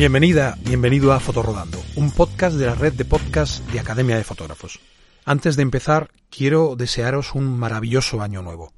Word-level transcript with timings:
Bienvenida, 0.00 0.56
bienvenido 0.64 1.12
a 1.12 1.20
Fotorodando, 1.20 1.78
un 1.94 2.10
podcast 2.10 2.56
de 2.56 2.64
la 2.64 2.74
red 2.74 2.94
de 2.94 3.04
podcast 3.04 3.62
de 3.70 3.80
Academia 3.80 4.16
de 4.16 4.24
Fotógrafos. 4.24 4.80
Antes 5.26 5.56
de 5.56 5.62
empezar, 5.62 6.10
quiero 6.30 6.74
desearos 6.74 7.34
un 7.34 7.58
maravilloso 7.58 8.22
año 8.22 8.40
nuevo. 8.40 8.72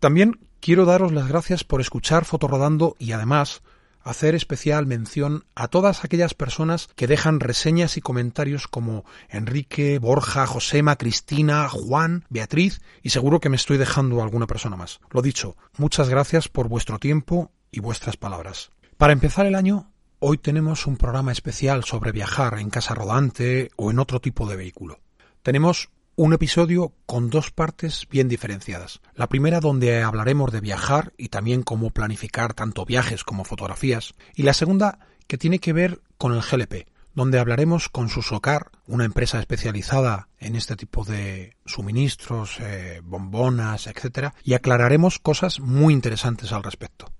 También 0.00 0.40
quiero 0.58 0.84
daros 0.84 1.12
las 1.12 1.28
gracias 1.28 1.62
por 1.62 1.80
escuchar 1.80 2.24
Fotorodando 2.24 2.96
y 2.98 3.12
además 3.12 3.62
hacer 4.02 4.34
especial 4.34 4.84
mención 4.84 5.44
a 5.54 5.68
todas 5.68 6.04
aquellas 6.04 6.34
personas 6.34 6.88
que 6.96 7.06
dejan 7.06 7.38
reseñas 7.38 7.96
y 7.96 8.00
comentarios 8.00 8.66
como 8.66 9.04
Enrique, 9.28 10.00
Borja, 10.00 10.44
Josema, 10.48 10.96
Cristina, 10.96 11.68
Juan, 11.68 12.24
Beatriz 12.30 12.80
y 13.00 13.10
seguro 13.10 13.38
que 13.38 13.48
me 13.48 13.54
estoy 13.54 13.78
dejando 13.78 14.20
alguna 14.20 14.48
persona 14.48 14.74
más. 14.74 14.98
Lo 15.12 15.22
dicho, 15.22 15.56
muchas 15.78 16.08
gracias 16.08 16.48
por 16.48 16.68
vuestro 16.68 16.98
tiempo 16.98 17.52
y 17.70 17.78
vuestras 17.78 18.16
palabras. 18.16 18.72
Para 18.96 19.12
empezar 19.12 19.46
el 19.46 19.54
año, 19.54 19.92
Hoy 20.28 20.38
tenemos 20.38 20.88
un 20.88 20.96
programa 20.96 21.30
especial 21.30 21.84
sobre 21.84 22.10
viajar 22.10 22.58
en 22.58 22.68
casa 22.68 22.96
rodante 22.96 23.70
o 23.76 23.92
en 23.92 24.00
otro 24.00 24.20
tipo 24.20 24.44
de 24.48 24.56
vehículo. 24.56 24.98
Tenemos 25.44 25.88
un 26.16 26.32
episodio 26.32 26.92
con 27.06 27.30
dos 27.30 27.52
partes 27.52 28.08
bien 28.10 28.26
diferenciadas. 28.26 29.00
La 29.14 29.28
primera 29.28 29.60
donde 29.60 30.02
hablaremos 30.02 30.50
de 30.50 30.60
viajar 30.60 31.12
y 31.16 31.28
también 31.28 31.62
cómo 31.62 31.90
planificar 31.90 32.54
tanto 32.54 32.84
viajes 32.84 33.22
como 33.22 33.44
fotografías. 33.44 34.14
Y 34.34 34.42
la 34.42 34.52
segunda 34.52 34.98
que 35.28 35.38
tiene 35.38 35.60
que 35.60 35.72
ver 35.72 36.00
con 36.18 36.34
el 36.34 36.42
GLP, 36.42 36.88
donde 37.14 37.38
hablaremos 37.38 37.88
con 37.88 38.08
Susocar, 38.08 38.72
una 38.88 39.04
empresa 39.04 39.38
especializada 39.38 40.26
en 40.40 40.56
este 40.56 40.74
tipo 40.74 41.04
de 41.04 41.54
suministros, 41.66 42.58
eh, 42.58 43.00
bombonas, 43.04 43.86
etc. 43.86 44.30
Y 44.42 44.54
aclararemos 44.54 45.20
cosas 45.20 45.60
muy 45.60 45.94
interesantes 45.94 46.50
al 46.50 46.64
respecto. 46.64 47.12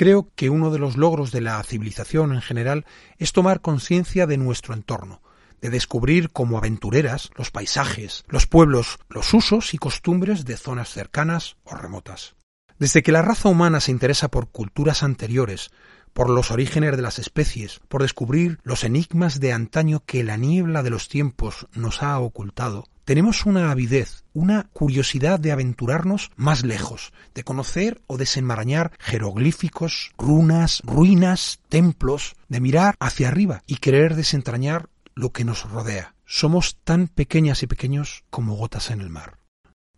Creo 0.00 0.32
que 0.34 0.48
uno 0.48 0.70
de 0.70 0.78
los 0.78 0.96
logros 0.96 1.30
de 1.30 1.42
la 1.42 1.62
civilización 1.62 2.32
en 2.32 2.40
general 2.40 2.86
es 3.18 3.32
tomar 3.32 3.60
conciencia 3.60 4.26
de 4.26 4.38
nuestro 4.38 4.72
entorno, 4.72 5.20
de 5.60 5.68
descubrir 5.68 6.30
como 6.30 6.56
aventureras 6.56 7.28
los 7.36 7.50
paisajes, 7.50 8.24
los 8.26 8.46
pueblos, 8.46 8.96
los 9.10 9.34
usos 9.34 9.74
y 9.74 9.76
costumbres 9.76 10.46
de 10.46 10.56
zonas 10.56 10.88
cercanas 10.88 11.58
o 11.64 11.74
remotas. 11.74 12.34
Desde 12.78 13.02
que 13.02 13.12
la 13.12 13.20
raza 13.20 13.50
humana 13.50 13.78
se 13.80 13.90
interesa 13.90 14.28
por 14.28 14.48
culturas 14.48 15.02
anteriores, 15.02 15.70
por 16.14 16.30
los 16.30 16.50
orígenes 16.50 16.96
de 16.96 17.02
las 17.02 17.18
especies, 17.18 17.82
por 17.88 18.00
descubrir 18.00 18.58
los 18.62 18.84
enigmas 18.84 19.38
de 19.38 19.52
antaño 19.52 20.02
que 20.06 20.24
la 20.24 20.38
niebla 20.38 20.82
de 20.82 20.88
los 20.88 21.10
tiempos 21.10 21.66
nos 21.74 22.02
ha 22.02 22.18
ocultado, 22.20 22.86
tenemos 23.10 23.44
una 23.44 23.72
avidez, 23.72 24.22
una 24.34 24.68
curiosidad 24.72 25.40
de 25.40 25.50
aventurarnos 25.50 26.30
más 26.36 26.62
lejos, 26.62 27.12
de 27.34 27.42
conocer 27.42 28.00
o 28.06 28.18
desenmarañar 28.18 28.92
jeroglíficos, 29.00 30.12
runas, 30.16 30.80
ruinas, 30.84 31.58
templos, 31.68 32.36
de 32.48 32.60
mirar 32.60 32.94
hacia 33.00 33.26
arriba 33.26 33.64
y 33.66 33.78
querer 33.78 34.14
desentrañar 34.14 34.90
lo 35.16 35.32
que 35.32 35.44
nos 35.44 35.68
rodea. 35.68 36.14
Somos 36.24 36.76
tan 36.84 37.08
pequeñas 37.08 37.64
y 37.64 37.66
pequeños 37.66 38.22
como 38.30 38.54
gotas 38.54 38.92
en 38.92 39.00
el 39.00 39.10
mar. 39.10 39.38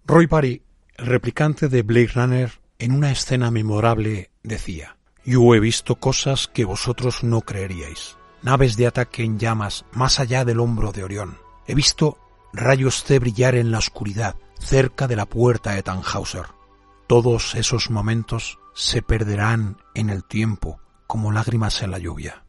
Roy 0.06 0.26
Parry, 0.26 0.62
el 0.96 1.04
replicante 1.04 1.68
de 1.68 1.82
Blade 1.82 2.12
Runner, 2.14 2.50
en 2.78 2.92
una 2.92 3.12
escena 3.12 3.50
memorable 3.50 4.30
decía 4.42 4.96
Yo 5.22 5.54
he 5.54 5.60
visto 5.60 5.96
cosas 5.96 6.48
que 6.48 6.64
vosotros 6.64 7.22
no 7.24 7.42
creeríais. 7.42 8.16
Naves 8.40 8.78
de 8.78 8.86
ataque 8.86 9.22
en 9.22 9.38
llamas 9.38 9.84
más 9.92 10.18
allá 10.18 10.46
del 10.46 10.60
hombro 10.60 10.92
de 10.92 11.04
Orión. 11.04 11.36
He 11.66 11.74
visto 11.74 12.16
rayos 12.52 13.04
C 13.04 13.18
brillar 13.18 13.54
en 13.54 13.70
la 13.70 13.78
oscuridad 13.78 14.36
cerca 14.58 15.08
de 15.08 15.16
la 15.16 15.26
puerta 15.26 15.72
de 15.72 15.82
Tannhauser. 15.82 16.46
Todos 17.06 17.54
esos 17.54 17.90
momentos 17.90 18.58
se 18.74 19.02
perderán 19.02 19.78
en 19.94 20.10
el 20.10 20.24
tiempo 20.24 20.80
como 21.06 21.32
lágrimas 21.32 21.82
en 21.82 21.90
la 21.90 21.98
lluvia. 21.98 22.44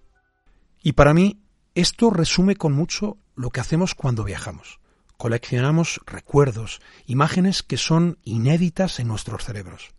Y 0.81 0.93
para 0.93 1.13
mí 1.13 1.41
esto 1.75 2.09
resume 2.11 2.55
con 2.55 2.73
mucho 2.73 3.17
lo 3.35 3.49
que 3.49 3.61
hacemos 3.61 3.95
cuando 3.95 4.23
viajamos. 4.23 4.79
Coleccionamos 5.17 6.01
recuerdos, 6.05 6.81
imágenes 7.05 7.63
que 7.63 7.77
son 7.77 8.19
inéditas 8.23 8.99
en 8.99 9.07
nuestros 9.07 9.45
cerebros. 9.45 9.91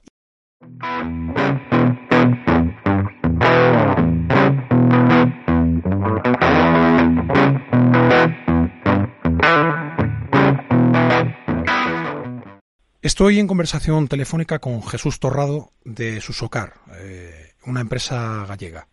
Estoy 13.08 13.38
en 13.38 13.46
conversación 13.46 14.06
telefónica 14.06 14.58
con 14.58 14.82
Jesús 14.82 15.18
Torrado 15.18 15.70
de 15.82 16.20
Susocar, 16.20 16.74
eh, 17.00 17.52
una 17.66 17.80
empresa 17.80 18.44
gallega. 18.46 18.86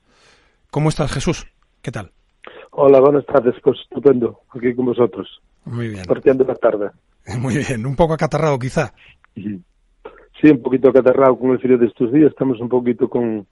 ¿Cómo 0.72 0.88
estás, 0.88 1.12
Jesús? 1.12 1.46
¿Qué 1.82 1.92
tal? 1.92 2.12
Hola, 2.72 3.02
buenas 3.02 3.26
tardes. 3.26 3.56
Pues 3.62 3.78
estupendo, 3.82 4.40
aquí 4.56 4.74
con 4.74 4.86
vosotros. 4.86 5.42
Muy 5.66 5.90
bien. 5.90 6.06
Partiendo 6.06 6.46
la 6.46 6.56
tarde. 6.56 6.92
Muy 7.42 7.58
bien. 7.58 7.86
Un 7.86 7.98
poco 7.98 8.14
acatarrado, 8.14 8.58
quizá. 8.58 8.94
Sí, 9.36 10.50
un 10.50 10.62
poquito 10.62 10.92
acatarrado 10.92 11.38
con 11.38 11.52
el 11.52 11.60
frío 11.60 11.78
de 11.78 11.88
estos 11.88 12.14
días. 12.14 12.30
Estamos 12.30 12.62
un 12.62 12.70
poquito 12.70 13.10
con, 13.10 13.46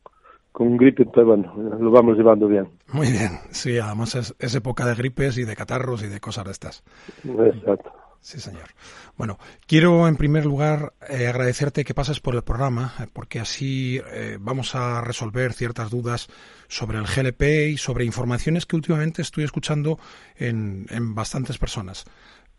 con 0.53 0.77
gripe, 0.77 1.05
pero 1.13 1.27
bueno, 1.27 1.53
lo 1.57 1.91
vamos 1.91 2.15
llevando 2.15 2.47
bien. 2.47 2.69
Muy 2.93 3.11
bien. 3.11 3.31
Sí, 3.51 3.79
además 3.79 4.15
es, 4.15 4.33
es 4.39 4.55
época 4.55 4.85
de 4.85 4.95
gripes 4.95 5.37
y 5.37 5.43
de 5.43 5.57
catarros 5.57 6.03
y 6.03 6.07
de 6.07 6.21
cosas 6.21 6.45
de 6.45 6.51
estas. 6.51 6.83
Exacto. 7.25 8.02
Sí, 8.23 8.39
señor. 8.39 8.69
Bueno, 9.17 9.37
quiero 9.67 10.07
en 10.07 10.15
primer 10.15 10.45
lugar 10.45 10.93
eh, 11.09 11.27
agradecerte 11.27 11.83
que 11.83 11.93
pases 11.93 12.21
por 12.21 12.35
el 12.35 12.41
programa, 12.41 12.95
eh, 12.97 13.07
porque 13.11 13.41
así 13.41 13.99
eh, 14.13 14.37
vamos 14.39 14.75
a 14.75 15.01
resolver 15.01 15.51
ciertas 15.51 15.89
dudas 15.89 16.29
sobre 16.69 16.99
el 16.99 17.05
GLP 17.05 17.73
y 17.73 17.77
sobre 17.77 18.05
informaciones 18.05 18.65
que 18.65 18.77
últimamente 18.77 19.21
estoy 19.21 19.43
escuchando 19.43 19.99
en, 20.37 20.87
en 20.89 21.13
bastantes 21.13 21.57
personas. 21.57 22.05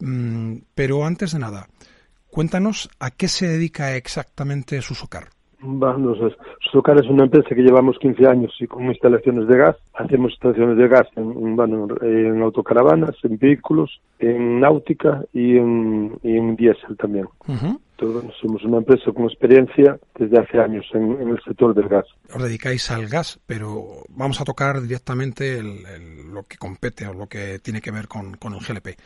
Mm, 0.01 0.59
pero 0.75 1.07
antes 1.07 1.33
de 1.33 1.39
nada, 1.39 1.67
cuéntanos 2.29 2.91
a 2.99 3.11
qué 3.11 3.27
se 3.29 3.49
dedica 3.49 3.97
exactamente 3.97 4.83
Susocar. 4.83 5.31
Bueno, 5.67 6.15
Susocar 6.61 6.99
es 6.99 7.09
una 7.09 7.25
empresa 7.25 7.55
que 7.55 7.63
llevamos 7.63 7.99
15 7.99 8.27
años 8.27 8.55
y 8.61 8.67
con 8.67 8.85
instalaciones 8.85 9.49
de 9.49 9.57
gas. 9.57 9.77
Hacemos 9.95 10.33
instalaciones 10.33 10.77
de 10.77 10.89
gas 10.89 11.09
en, 11.17 11.57
en 12.03 12.43
autocaravanas, 12.43 13.17
en 13.23 13.39
vehículos, 13.39 13.99
en 14.19 14.61
náutica 14.61 15.25
y 15.33 15.57
en, 15.57 16.19
y 16.23 16.37
en 16.37 16.55
diésel 16.57 16.99
también. 16.99 17.29
Somos 17.99 18.63
una 18.65 18.79
empresa 18.79 19.13
con 19.13 19.25
experiencia 19.25 19.99
desde 20.19 20.39
hace 20.39 20.59
años 20.59 20.85
en, 20.93 21.29
el 21.29 21.41
sector 21.45 21.75
del 21.75 21.89
gas. 21.89 22.07
Os 22.33 22.43
dedicáis 22.43 22.91
al 22.91 23.07
gas, 23.07 23.41
pero 23.47 24.03
vamos 24.09 24.41
a 24.41 24.45
tocar 24.45 24.81
directamente 24.83 25.63
lo 25.63 26.45
que 26.45 26.57
compete 26.57 27.07
o 27.07 27.15
lo 27.15 27.29
que 27.29 27.59
tiene 27.61 27.81
que 27.81 27.91
ver 27.91 28.09
con, 28.09 28.37
el 28.43 28.61
GLP. 28.61 28.99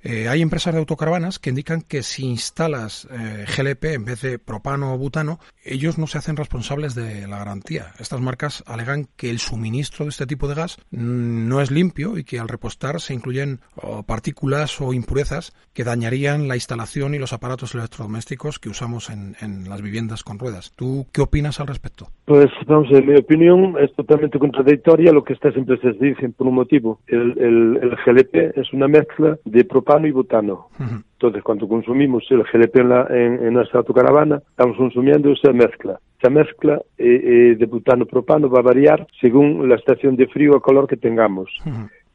Eh, 0.00 0.28
hay 0.28 0.42
empresas 0.42 0.72
de 0.72 0.78
autocaravanas 0.78 1.40
que 1.40 1.50
indican 1.50 1.82
que 1.82 2.04
si 2.04 2.24
instalas 2.24 3.08
eh, 3.10 3.44
GLP 3.56 3.84
en 3.86 4.04
vez 4.04 4.20
de 4.22 4.38
propano 4.38 4.94
o 4.94 4.98
butano, 4.98 5.40
ellos 5.64 5.98
no 5.98 6.06
se 6.06 6.18
hacen 6.18 6.36
responsables 6.36 6.94
de 6.94 7.26
la 7.26 7.38
garantía. 7.38 7.92
Estas 7.98 8.20
marcas 8.20 8.62
alegan 8.66 9.08
que 9.16 9.28
el 9.28 9.40
suministro 9.40 10.04
de 10.04 10.10
este 10.10 10.26
tipo 10.26 10.46
de 10.46 10.54
gas 10.54 10.78
no 10.92 11.60
es 11.60 11.72
limpio 11.72 12.16
y 12.16 12.22
que 12.22 12.38
al 12.38 12.46
repostar 12.46 13.00
se 13.00 13.12
incluyen 13.12 13.60
partículas 14.06 14.80
o 14.80 14.92
impurezas 14.92 15.52
que 15.72 15.82
dañarían 15.82 16.46
la 16.46 16.54
instalación 16.54 17.14
y 17.14 17.18
los 17.18 17.32
aparatos 17.32 17.74
electrodomésticos 17.74 18.27
que 18.36 18.68
usamos 18.68 19.10
en, 19.10 19.34
las 19.68 19.82
viviendas 19.82 20.22
con 20.22 20.38
ruedas. 20.38 20.72
¿Tú 20.76 21.06
qué 21.12 21.22
opinas 21.22 21.60
al 21.60 21.66
respecto? 21.66 22.08
Pues 22.26 22.46
vamos 22.66 22.88
a 22.90 22.94
ver, 22.94 23.06
mi 23.06 23.16
opinión 23.16 23.74
es 23.80 23.92
totalmente 23.94 24.38
contradictoria 24.38 25.10
a 25.10 25.14
lo 25.14 25.24
que 25.24 25.32
estas 25.32 25.56
empresas 25.56 25.98
dicen 25.98 26.32
por 26.34 26.46
un 26.46 26.54
motivo. 26.54 27.00
El, 27.06 27.36
el 27.38 27.96
GLP 28.04 28.56
es 28.56 28.72
una 28.72 28.86
mezcla 28.86 29.38
de 29.44 29.64
propano 29.64 29.78
propano 29.88 30.06
y 30.06 30.10
butano. 30.10 30.68
Entonces, 31.12 31.42
cuando 31.42 31.68
consumimos 31.68 32.24
el 32.30 32.42
GLP 32.42 32.76
en, 32.76 32.88
la, 32.88 33.06
en, 33.10 33.52
nuestra 33.52 33.80
autocaravana, 33.80 34.42
estamos 34.50 34.76
consumiendo 34.76 35.32
esa 35.32 35.52
mezcla. 35.52 35.98
Esa 36.18 36.30
mezcla 36.30 36.80
eh, 36.96 37.04
eh, 37.06 37.56
de 37.56 37.66
butano-propano 37.66 38.50
va 38.50 38.58
a 38.58 38.62
variar 38.62 39.06
según 39.20 39.68
la 39.68 39.76
estación 39.76 40.16
de 40.16 40.26
frío 40.26 40.56
o 40.56 40.60
calor 40.60 40.86
que 40.88 40.96
tengamos. 40.96 41.48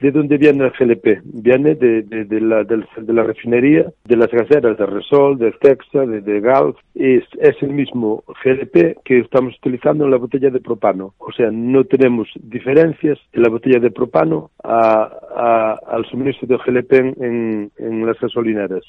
¿De 0.04 0.12
dónde 0.12 0.38
viene 0.38 0.66
el 0.66 0.72
GLP? 0.72 1.22
Viene 1.24 1.76
de, 1.76 2.02
de, 2.04 2.42
la, 2.42 2.66
de, 2.66 3.14
la, 3.14 3.24
refinería, 3.24 3.86
de 4.04 4.18
las 4.18 4.30
gaseras 4.30 4.78
de 4.78 4.86
Resol, 4.86 5.38
de 5.38 5.54
Texa, 5.54 6.02
de, 6.06 6.20
de 6.20 6.42
Galf. 6.42 6.76
Es, 6.94 7.24
es 7.40 7.56
el 7.62 7.70
mismo 7.70 8.22
GLP 8.44 9.02
que 9.06 9.20
estamos 9.20 9.56
utilizando 9.56 10.04
en 10.04 10.12
la 10.12 10.18
botella 10.18 10.50
de 10.50 10.60
propano. 10.60 11.14
O 11.20 11.32
sea, 11.32 11.52
no 11.52 11.86
tenemos 11.86 12.28
diferencias 12.36 13.18
en 13.32 13.44
la 13.44 13.50
botella 13.50 13.80
de 13.80 13.92
propano 13.92 14.52
a, 14.62 15.80
al 15.88 16.06
suministro 16.08 16.50
de 16.50 16.58
GLP 16.58 16.92
en, 17.22 17.72
en 17.78 18.06
las 18.06 18.20
gasolineras. 18.20 18.84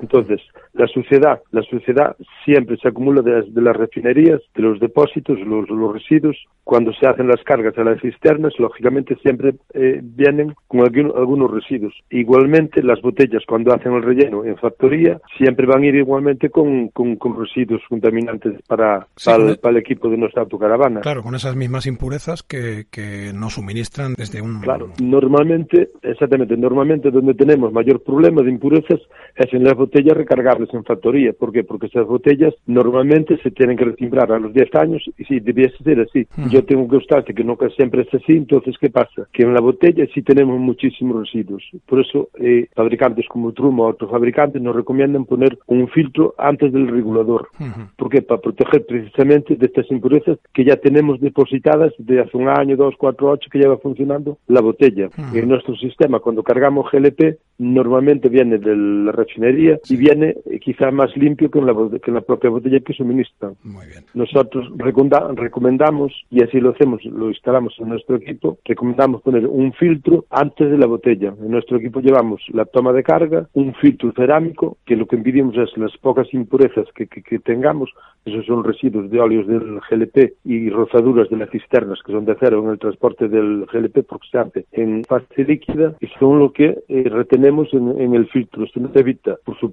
Entonces, 0.00 0.40
la 0.74 0.86
suciedad, 0.86 1.40
la 1.50 1.62
suciedad 1.62 2.16
siempre 2.44 2.76
se 2.76 2.88
acumula 2.88 3.20
de, 3.22 3.44
las 3.60 3.76
refinerías, 3.76 4.40
de 4.54 4.62
los 4.62 4.80
depósitos, 4.80 5.38
los, 5.40 5.68
los, 5.68 5.92
residuos. 5.92 6.36
Cuando 6.62 6.92
se 6.92 7.06
hacen 7.06 7.26
las 7.26 7.42
cargas 7.44 7.76
a 7.78 7.84
las 7.84 8.00
cisternas, 8.00 8.52
lógicamente 8.58 9.16
siempre 9.22 9.54
eh, 9.74 10.00
vienen 10.02 10.54
con 10.66 10.80
algunos 10.80 11.50
residuos. 11.50 11.94
Igualmente, 12.10 12.82
las 12.82 13.00
botellas, 13.00 13.42
cuando 13.46 13.74
hacen 13.74 13.92
el 13.94 14.02
relleno 14.02 14.44
en 14.44 14.56
factoría, 14.56 15.20
siempre 15.36 15.66
van 15.66 15.82
a 15.82 15.86
ir 15.86 15.96
igualmente 15.96 16.50
con, 16.50 16.88
con, 16.88 17.18
residuos 17.38 17.82
contaminantes 17.88 18.60
para, 18.66 19.06
para, 19.24 19.70
el, 19.70 19.76
equipo 19.78 20.08
de 20.08 20.18
nuestra 20.18 20.42
autocaravana. 20.42 21.00
Claro, 21.00 21.22
con 21.22 21.34
esas 21.34 21.56
mismas 21.56 21.86
impurezas 21.86 22.42
que, 22.42 22.84
que 22.90 23.32
nos 23.34 23.54
suministran 23.54 24.14
desde 24.14 24.42
un... 24.42 24.60
Claro, 24.60 24.90
normalmente, 25.02 25.90
exactamente, 26.02 26.56
normalmente 26.56 27.10
donde 27.10 27.34
tenemos 27.34 27.72
mayor 27.72 28.02
problema 28.02 28.42
de 28.42 28.50
impurezas 28.50 29.00
es 29.36 29.52
en 29.52 29.64
las 29.64 29.74
botellas 29.74 29.87
recargables 29.92 30.72
en 30.72 30.84
factoría. 30.84 31.32
¿Por 31.32 31.52
qué? 31.52 31.64
Porque 31.64 31.86
esas 31.86 32.06
botellas 32.06 32.54
normalmente 32.66 33.38
se 33.42 33.50
tienen 33.50 33.76
que 33.76 33.84
retimbrar 33.84 34.32
a 34.32 34.38
los 34.38 34.52
10 34.52 34.74
años 34.74 35.02
y 35.18 35.24
sí, 35.24 35.40
debiese 35.40 35.76
ser 35.82 36.00
así. 36.00 36.26
Yo 36.50 36.64
tengo 36.64 36.88
que 36.88 36.98
constancia 36.98 37.34
que 37.34 37.44
no 37.44 37.56
siempre 37.76 38.02
es 38.02 38.14
así, 38.14 38.32
entonces 38.32 38.76
¿qué 38.80 38.90
pasa? 38.90 39.28
Que 39.32 39.42
en 39.42 39.54
la 39.54 39.60
botella 39.60 40.04
sí 40.14 40.22
tenemos 40.22 40.58
muchísimos 40.58 41.20
residuos. 41.20 41.62
Por 41.86 42.00
eso 42.00 42.28
eh, 42.40 42.68
fabricantes 42.74 43.26
como 43.28 43.52
Truma 43.52 43.84
o 43.84 43.88
otros 43.88 44.10
fabricantes 44.10 44.60
nos 44.60 44.74
recomiendan 44.74 45.24
poner 45.24 45.58
un 45.66 45.88
filtro 45.88 46.34
antes 46.38 46.72
del 46.72 46.88
regulador. 46.88 47.48
¿Por 47.96 48.08
qué? 48.08 48.22
Para 48.22 48.40
proteger 48.40 48.86
precisamente 48.86 49.56
de 49.56 49.66
estas 49.66 49.90
impurezas 49.90 50.38
que 50.52 50.64
ya 50.64 50.76
tenemos 50.76 51.20
depositadas 51.20 51.92
de 51.98 52.20
hace 52.20 52.36
un 52.36 52.48
año, 52.48 52.76
dos, 52.76 52.94
cuatro, 52.98 53.30
ocho 53.30 53.48
que 53.50 53.58
lleva 53.58 53.78
funcionando 53.78 54.38
la 54.46 54.60
botella. 54.60 55.08
En 55.34 55.48
nuestro 55.48 55.76
sistema, 55.76 56.20
cuando 56.20 56.42
cargamos 56.42 56.90
GLP, 56.90 57.38
normalmente 57.58 58.28
viene 58.28 58.58
de 58.58 58.76
la 58.76 59.12
refinería 59.12 59.77
y 59.88 59.96
viene 59.96 60.36
eh, 60.46 60.58
quizá 60.58 60.90
más 60.90 61.16
limpio 61.16 61.50
que 61.50 61.58
en, 61.58 61.66
la, 61.66 61.74
que 61.74 62.10
en 62.10 62.14
la 62.14 62.20
propia 62.20 62.50
botella 62.50 62.80
que 62.80 62.92
suministran. 62.92 63.54
Muy 63.62 63.86
bien. 63.86 64.04
Nosotros 64.14 64.70
recomendamos, 64.76 66.12
y 66.30 66.42
así 66.42 66.60
lo 66.60 66.70
hacemos, 66.70 67.04
lo 67.04 67.28
instalamos 67.28 67.74
en 67.78 67.88
nuestro 67.88 68.16
equipo, 68.16 68.58
recomendamos 68.64 69.22
poner 69.22 69.46
un 69.46 69.72
filtro 69.72 70.24
antes 70.30 70.70
de 70.70 70.78
la 70.78 70.86
botella. 70.86 71.34
En 71.40 71.50
nuestro 71.50 71.78
equipo 71.78 72.00
llevamos 72.00 72.42
la 72.52 72.64
toma 72.64 72.92
de 72.92 73.02
carga, 73.02 73.48
un 73.54 73.74
filtro 73.74 74.12
cerámico, 74.12 74.78
que 74.84 74.96
lo 74.96 75.06
que 75.06 75.16
impedimos 75.16 75.56
es 75.56 75.76
las 75.76 75.96
pocas 75.98 76.32
impurezas 76.32 76.86
que, 76.94 77.06
que, 77.06 77.38
tengamos, 77.38 77.90
esos 78.24 78.46
son 78.46 78.64
residuos 78.64 79.10
de 79.10 79.20
óleos 79.20 79.46
del 79.46 79.80
GLP 79.88 80.34
y 80.44 80.70
rozaduras 80.70 81.28
de 81.30 81.36
las 81.36 81.50
cisternas 81.50 81.98
que 82.04 82.12
son 82.12 82.24
de 82.24 82.32
acero 82.32 82.62
en 82.62 82.70
el 82.70 82.78
transporte 82.78 83.28
del 83.28 83.66
GLP 83.72 84.06
porque 84.06 84.28
se 84.30 84.38
hace 84.38 84.66
en 84.72 85.04
fase 85.04 85.44
líquida 85.44 85.94
y 86.00 86.06
son 86.18 86.38
lo 86.38 86.52
que 86.52 86.78
eh, 86.88 87.04
retenemos 87.08 87.72
en, 87.72 88.00
en, 88.00 88.14
el 88.14 88.28
filtro. 88.28 88.64
Esto 88.64 88.80
nos 88.80 88.94
evita, 88.96 89.36
por 89.44 89.58
supuesto, 89.58 89.67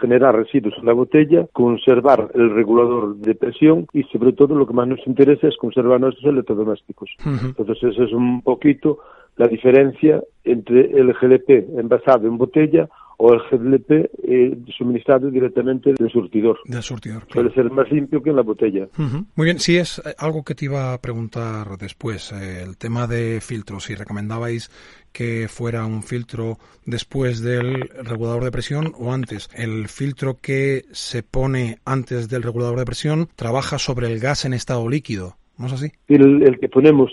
generar 0.00 0.36
residuos 0.36 0.74
en 0.78 0.86
la 0.86 0.92
botella, 0.92 1.46
conservar 1.52 2.30
el 2.34 2.50
regulador 2.54 3.16
de 3.16 3.34
presión 3.34 3.86
y 3.92 4.02
sobre 4.04 4.32
todo 4.32 4.54
lo 4.54 4.66
que 4.66 4.72
más 4.72 4.88
nos 4.88 5.06
interesa 5.06 5.48
es 5.48 5.56
conservar 5.56 6.00
nuestros 6.00 6.24
electrodomésticos. 6.26 7.10
Entonces 7.24 7.82
eso 7.82 8.04
es 8.04 8.12
un 8.12 8.42
poquito 8.42 8.98
la 9.36 9.48
diferencia 9.48 10.22
entre 10.44 10.92
el 10.98 11.12
GLP 11.14 11.78
envasado 11.78 12.26
en 12.26 12.38
botella 12.38 12.88
o 13.24 13.32
el 13.34 13.40
GLP 13.48 14.10
eh, 14.24 14.58
suministrado 14.76 15.30
directamente 15.30 15.94
del 15.96 16.10
surtidor. 16.10 16.58
Del 16.64 16.82
surtidor. 16.82 17.24
Puede 17.32 17.54
ser 17.54 17.70
más 17.70 17.88
limpio 17.92 18.20
que 18.20 18.30
en 18.30 18.36
la 18.36 18.42
botella. 18.42 18.88
Muy 18.96 19.44
bien, 19.44 19.60
sí 19.60 19.76
es 19.76 20.02
eh, 20.04 20.12
algo 20.18 20.42
que 20.42 20.56
te 20.56 20.64
iba 20.64 20.92
a 20.92 21.00
preguntar 21.00 21.78
después, 21.78 22.32
eh, 22.32 22.62
el 22.62 22.76
tema 22.76 23.06
de 23.06 23.40
filtros, 23.40 23.84
si 23.84 23.94
recomendabais 23.94 24.70
que 25.12 25.46
fuera 25.48 25.86
un 25.86 26.02
filtro 26.02 26.58
después 26.84 27.40
del 27.42 27.88
regulador 28.02 28.42
de 28.42 28.50
presión 28.50 28.92
o 28.98 29.12
antes. 29.12 29.50
El 29.54 29.86
filtro 29.86 30.38
que 30.40 30.84
se 30.90 31.22
pone 31.22 31.78
antes 31.84 32.28
del 32.28 32.42
regulador 32.42 32.76
de 32.76 32.86
presión 32.86 33.28
trabaja 33.36 33.78
sobre 33.78 34.10
el 34.10 34.18
gas 34.18 34.46
en 34.46 34.52
estado 34.52 34.88
líquido. 34.88 35.36
¿No 35.62 35.68
es 35.68 35.74
así? 35.74 35.92
El, 36.08 36.58
que 36.58 36.68
ponemos 36.68 37.12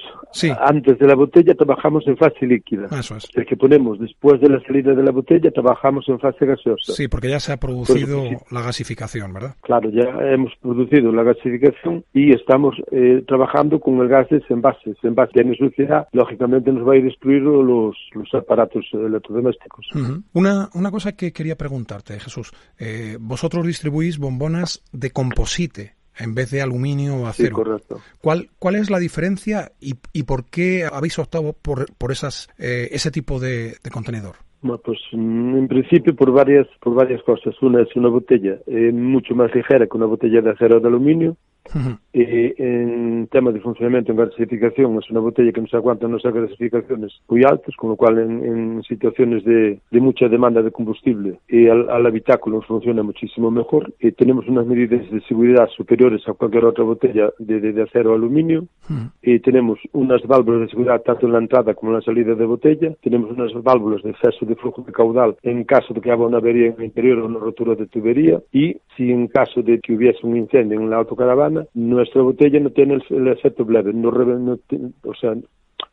antes 0.59 0.97
de 0.97 1.05
la 1.05 1.13
botella 1.13 1.53
trabajamos 1.53 2.07
en 2.07 2.17
fase 2.17 2.47
líquida. 2.47 2.87
Eso 2.99 3.15
es. 3.15 3.27
El 3.35 3.45
que 3.45 3.55
ponemos 3.55 3.99
después 3.99 4.41
de 4.41 4.49
la 4.49 4.59
salida 4.61 4.95
de 4.95 5.03
la 5.03 5.11
botella 5.11 5.51
trabajamos 5.51 6.09
en 6.09 6.19
fase 6.19 6.47
gaseosa. 6.47 6.93
Sí, 6.93 7.07
porque 7.07 7.29
ya 7.29 7.39
se 7.39 7.53
ha 7.53 7.57
producido 7.57 8.23
la 8.49 8.63
gasificación, 8.63 9.33
¿verdad? 9.33 9.55
Claro, 9.61 9.91
ya 9.91 10.09
hemos 10.33 10.51
producido 10.63 11.11
la 11.11 11.21
gasificación 11.21 12.03
y 12.11 12.33
estamos 12.33 12.75
eh, 12.91 13.23
trabajando 13.27 13.79
con 13.79 13.99
el 13.99 14.07
gas 14.07 14.27
de 14.29 14.41
envases. 14.49 14.97
Envase 15.03 15.33
tiene 15.33 15.55
suciedad, 15.55 16.07
lógicamente 16.11 16.71
nos 16.71 16.87
va 16.87 16.93
a 16.93 16.97
ir 16.97 17.03
destruir 17.03 17.43
los, 17.43 17.95
los 18.13 18.33
aparatos 18.33 18.83
electrodomésticos. 18.93 19.89
una, 20.33 20.69
una 20.73 20.89
cosa 20.89 21.11
que 21.11 21.31
quería 21.31 21.55
preguntarte, 21.55 22.19
Jesús. 22.19 22.51
Eh, 22.79 23.17
vosotros 23.19 23.63
distribuís 23.67 24.17
bombonas 24.17 24.83
de 24.91 25.11
composite 25.11 25.98
en 26.19 26.35
vez 26.35 26.51
de 26.51 26.61
aluminio 26.61 27.15
o 27.15 27.27
acero. 27.27 27.49
Sí, 27.49 27.63
correcto. 27.63 27.99
¿Cuál, 28.21 28.49
¿Cuál 28.59 28.75
es 28.75 28.89
la 28.89 28.99
diferencia 28.99 29.71
y, 29.79 29.95
y 30.13 30.23
por 30.23 30.45
qué 30.45 30.85
habéis 30.91 31.17
optado 31.19 31.53
por, 31.53 31.91
por 31.95 32.11
esas, 32.11 32.49
eh, 32.59 32.89
ese 32.91 33.11
tipo 33.11 33.39
de, 33.39 33.77
de 33.83 33.89
contenedor? 33.91 34.35
Bueno, 34.61 34.81
pues 34.83 34.99
mm, 35.13 35.57
en 35.57 35.67
principio 35.67 36.15
por 36.15 36.31
varias 36.31 36.67
por 36.81 36.93
varias 36.93 37.23
cosas. 37.23 37.55
Una 37.61 37.81
es 37.81 37.95
una 37.95 38.09
botella 38.09 38.57
eh, 38.67 38.91
mucho 38.91 39.33
más 39.35 39.53
ligera 39.55 39.87
que 39.87 39.97
una 39.97 40.05
botella 40.05 40.41
de 40.41 40.51
acero 40.51 40.77
o 40.77 40.79
de 40.79 40.87
aluminio. 40.87 41.37
Eh, 42.11 42.55
en 42.57 43.27
tema 43.27 43.51
de 43.51 43.59
funcionamiento 43.59 44.11
en 44.11 44.17
gasificación 44.17 44.97
es 44.97 45.09
una 45.11 45.19
botella 45.19 45.51
que 45.51 45.61
nos 45.61 45.73
aguanta 45.75 46.07
unas 46.07 46.23
gasificaciones 46.23 47.13
muy 47.29 47.43
altas, 47.43 47.75
con 47.75 47.91
lo 47.91 47.95
cual 47.95 48.17
en, 48.17 48.81
situaciones 48.83 49.43
de, 49.45 49.79
mucha 49.91 50.27
demanda 50.27 50.63
de 50.63 50.71
combustible 50.71 51.39
y 51.47 51.67
al, 51.67 52.05
habitáculo 52.05 52.61
funciona 52.61 53.03
muchísimo 53.03 53.51
mejor. 53.51 53.93
Eh, 53.99 54.11
tenemos 54.11 54.47
unas 54.47 54.65
medidas 54.65 55.09
de 55.11 55.21
seguridad 55.21 55.67
superiores 55.69 56.27
a 56.27 56.33
cualquier 56.33 56.65
otra 56.65 56.83
botella 56.83 57.29
de, 57.37 57.59
de, 57.59 57.83
acero 57.83 58.11
o 58.11 58.15
aluminio. 58.15 58.65
y 59.21 59.39
tenemos 59.39 59.79
unas 59.93 60.23
válvulas 60.23 60.61
de 60.61 60.69
seguridad 60.69 61.01
tanto 61.03 61.27
en 61.27 61.33
la 61.33 61.39
entrada 61.39 61.75
como 61.75 61.91
en 61.91 61.97
la 61.97 62.01
salida 62.01 62.33
de 62.33 62.45
botella. 62.45 62.91
Tenemos 63.01 63.29
unas 63.31 63.53
válvulas 63.61 64.01
de 64.01 64.09
exceso 64.09 64.45
de 64.47 64.55
flujo 64.55 64.81
de 64.81 64.91
caudal 64.91 65.37
en 65.43 65.63
caso 65.63 65.93
de 65.93 66.01
que 66.01 66.11
haya 66.11 66.23
una 66.23 66.37
avería 66.37 66.67
en 66.67 66.75
el 66.79 66.85
interior 66.85 67.19
o 67.19 67.27
una 67.27 67.39
rotura 67.39 67.75
de 67.75 67.85
tubería. 67.85 68.41
Y 68.51 68.77
si 68.97 69.11
en 69.11 69.27
caso 69.27 69.61
de 69.61 69.79
que 69.79 69.93
hubiese 69.93 70.25
un 70.25 70.37
incendio 70.37 70.79
en 70.79 70.89
la 70.89 70.97
autocaravana, 70.97 71.58
nuestra 71.73 72.21
botella 72.21 72.59
no 72.59 72.71
tiene 72.71 72.99
el, 73.09 73.27
efecto 73.27 73.65
bleve, 73.65 73.93
no, 73.93 74.11
o 74.11 75.13
sea, 75.15 75.35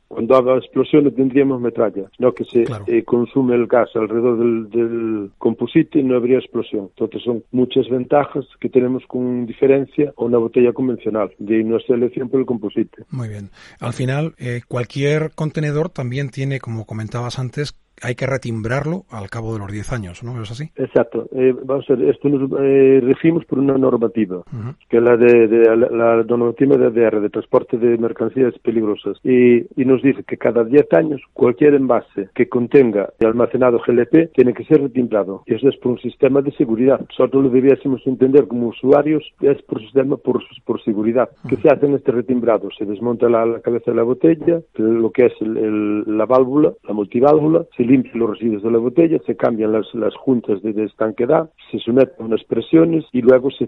cuando 0.09 0.37
haga 0.37 0.57
explosión 0.57 1.05
no 1.05 1.11
tendríamos 1.11 1.61
metralla, 1.61 2.09
no 2.19 2.33
que 2.33 2.45
se 2.45 2.65
eh, 2.87 3.03
consume 3.05 3.57
el 3.57 3.67
gas 3.67 3.91
alrededor 3.95 4.39
del, 4.39 4.71
del, 4.71 5.31
composite 5.39 5.99
y 5.99 6.05
no 6.05 6.17
habría 6.17 6.39
explosión. 6.39 6.91
Entonces 6.91 7.23
son 7.23 7.43
muchas 7.51 7.89
ventajas 7.89 8.45
que 8.61 8.69
tenemos 8.69 9.03
con 9.07 9.47
diferencia 9.47 10.13
a 10.17 10.25
una 10.25 10.39
botella 10.39 10.73
convencional, 10.73 11.33
de 11.39 11.65
nuestra 11.65 11.97
elección 11.97 12.29
por 12.29 12.41
el 12.41 12.47
composite. 12.47 13.05
Muy 13.11 13.29
bien. 13.29 13.51
Al 13.81 13.93
final, 13.93 14.35
eh, 14.39 14.61
cualquier 14.69 15.33
contenedor 15.35 15.89
también 15.91 16.31
tiene, 16.31 16.61
como 16.61 16.87
comentabas 16.87 17.39
antes, 17.39 17.75
hay 18.03 18.15
que 18.15 18.27
retimbrarlo 18.27 19.05
al 19.11 19.29
cabo 19.31 19.53
de 19.55 19.61
los 19.61 19.73
10 19.73 19.93
años, 19.93 20.23
¿no? 20.23 20.41
¿Es 20.43 20.51
así? 20.51 20.71
Exacto. 20.77 21.29
Eh, 21.33 21.55
vamos 21.65 21.89
a 21.89 21.95
ver, 21.95 22.11
esto 22.11 22.29
nos 22.29 22.51
eh, 22.61 23.01
regimos 23.03 23.45
por 23.45 23.59
una 23.59 23.77
normativa, 23.79 24.43
que 24.89 24.99
es 24.99 25.03
la 25.03 25.17
de, 25.17 25.49
la, 25.91 26.23
normativa 26.25 26.77
de 26.77 26.87
ADR, 26.87 27.21
de 27.21 27.31
transporte 27.31 27.79
de 27.79 27.97
mercancías 27.99 28.55
peligrosas, 28.63 29.19
y, 29.25 29.59
y 29.81 29.85
nos 29.85 30.03
dice 30.03 30.25
que 30.25 30.37
cada 30.37 30.65
10 30.65 30.93
años 30.93 31.21
cualquier 31.33 31.75
envase 31.75 32.29
que 32.35 32.49
contenga 32.49 33.11
almacenado 33.21 33.81
GLP 33.87 34.33
tiene 34.33 34.55
que 34.55 34.65
ser 34.65 34.81
retimbrado. 34.81 35.43
Y 35.47 35.55
eso 35.55 35.69
es 35.69 35.77
por 35.77 35.93
un 35.93 35.99
sistema 35.99 36.43
de 36.43 36.53
seguridad. 36.53 37.01
Nosotros 37.01 37.45
lo 37.45 37.51
debiésemos 37.51 38.07
entender 38.07 38.47
como 38.47 38.69
usuarios, 38.69 39.25
es 39.41 39.61
por 39.63 39.81
sistema 39.81 40.17
por, 40.17 40.43
por 40.65 40.83
seguridad. 40.83 41.29
¿Qué 41.49 41.57
se 41.57 41.69
hace 41.69 41.87
en 41.87 41.95
este 41.95 42.13
retimbrado? 42.13 42.69
Se 42.77 42.85
desmonta 42.85 43.29
la, 43.29 43.61
cabeza 43.61 43.91
de 43.91 43.97
la 43.97 44.03
botella, 44.03 44.61
lo 44.77 45.11
que 45.11 45.27
es 45.27 45.33
el, 45.41 46.17
la 46.17 46.27
válvula, 46.27 46.73
la 46.85 46.95
multiválvula, 46.95 47.65
se 47.77 47.85
limpian 47.87 48.19
los 48.19 48.31
residuos 48.31 48.63
de 48.63 48.71
la 48.71 48.79
botella, 48.79 49.19
se 49.27 49.37
cambian 49.37 49.73
las, 49.73 49.87
las 49.95 50.15
juntas 50.15 50.63
de, 50.63 50.85
estanquedad, 50.85 51.51
se 51.71 51.79
someten 51.79 52.15
a 52.19 52.25
unas 52.25 52.45
presiones 52.45 53.05
y 53.13 53.23
luego 53.23 53.51
se 53.51 53.67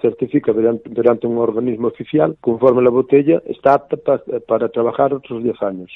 certifica 0.00 0.52
delante, 0.52 1.26
un 1.26 1.38
organismo 1.38 1.88
oficial 1.88 2.36
conforme 2.40 2.82
la 2.82 2.90
botella 2.90 3.42
está 3.46 3.74
apta 3.74 3.96
para 4.46 4.68
trabajar 4.68 5.14
otros 5.14 5.42
10 5.42 5.62
años. 5.62 5.90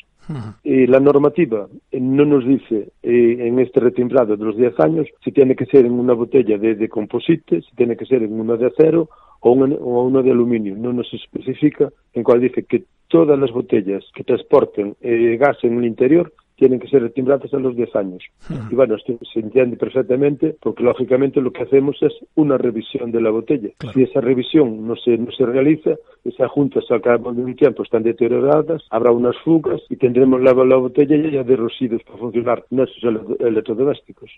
Y 0.62 0.86
la 0.86 1.00
normativa 1.00 1.66
no 1.92 2.24
nos 2.24 2.46
dice 2.46 2.90
eh, 3.02 3.36
en 3.40 3.58
este 3.58 3.80
retimbrado 3.80 4.36
de 4.36 4.44
los 4.44 4.56
10 4.56 4.78
años 4.80 5.06
si 5.24 5.32
tiene 5.32 5.56
que 5.56 5.66
ser 5.66 5.84
en 5.84 5.92
una 5.92 6.12
botella 6.12 6.58
de, 6.58 6.74
de 6.74 6.88
composite, 6.88 7.62
si 7.62 7.76
tiene 7.76 7.96
que 7.96 8.06
ser 8.06 8.22
en 8.22 8.38
una 8.38 8.56
de 8.56 8.66
acero 8.66 9.08
o 9.40 9.52
una, 9.52 9.74
o 9.74 10.04
una 10.04 10.22
de 10.22 10.30
aluminio. 10.30 10.76
No 10.76 10.92
nos 10.92 11.12
especifica 11.12 11.90
en 12.14 12.22
cual 12.22 12.40
dice 12.40 12.64
que 12.64 12.84
todas 13.08 13.38
las 13.38 13.50
botellas 13.50 14.04
que 14.14 14.24
transporten 14.24 14.96
eh, 15.00 15.36
gas 15.38 15.58
en 15.62 15.78
el 15.78 15.84
interior 15.84 16.32
tienen 16.62 16.78
que 16.78 16.86
ser 16.86 17.02
retimbradas 17.02 17.52
a 17.52 17.56
los 17.56 17.74
10 17.74 17.96
años. 17.96 18.22
Y 18.70 18.76
bueno, 18.76 18.94
esto 18.94 19.18
se 19.32 19.40
entiende 19.40 19.76
perfectamente 19.76 20.54
porque 20.60 20.84
lógicamente 20.84 21.40
lo 21.40 21.52
que 21.52 21.64
hacemos 21.64 21.96
es 22.02 22.12
una 22.36 22.56
revisión 22.56 23.10
de 23.10 23.20
la 23.20 23.30
botella. 23.30 23.70
Si 23.92 24.04
esa 24.04 24.20
revisión 24.20 24.86
no 24.86 24.94
se, 24.94 25.18
no 25.18 25.32
se 25.32 25.44
realiza, 25.44 25.96
esas 26.24 26.48
juntas 26.52 26.84
al 26.90 27.02
cabo 27.02 27.32
de 27.32 27.42
un 27.42 27.56
tiempo 27.56 27.82
están 27.82 28.04
deterioradas, 28.04 28.80
habrá 28.90 29.10
unas 29.10 29.36
fugas 29.38 29.80
y 29.90 29.96
tendremos 29.96 30.40
la, 30.40 30.52
la 30.52 30.76
botella 30.76 31.16
ya 31.32 31.42
de 31.42 31.56
residuos 31.56 32.00
para 32.04 32.18
funcionar 32.18 32.64
nuestros 32.70 33.12
electrodomésticos. 33.40 34.30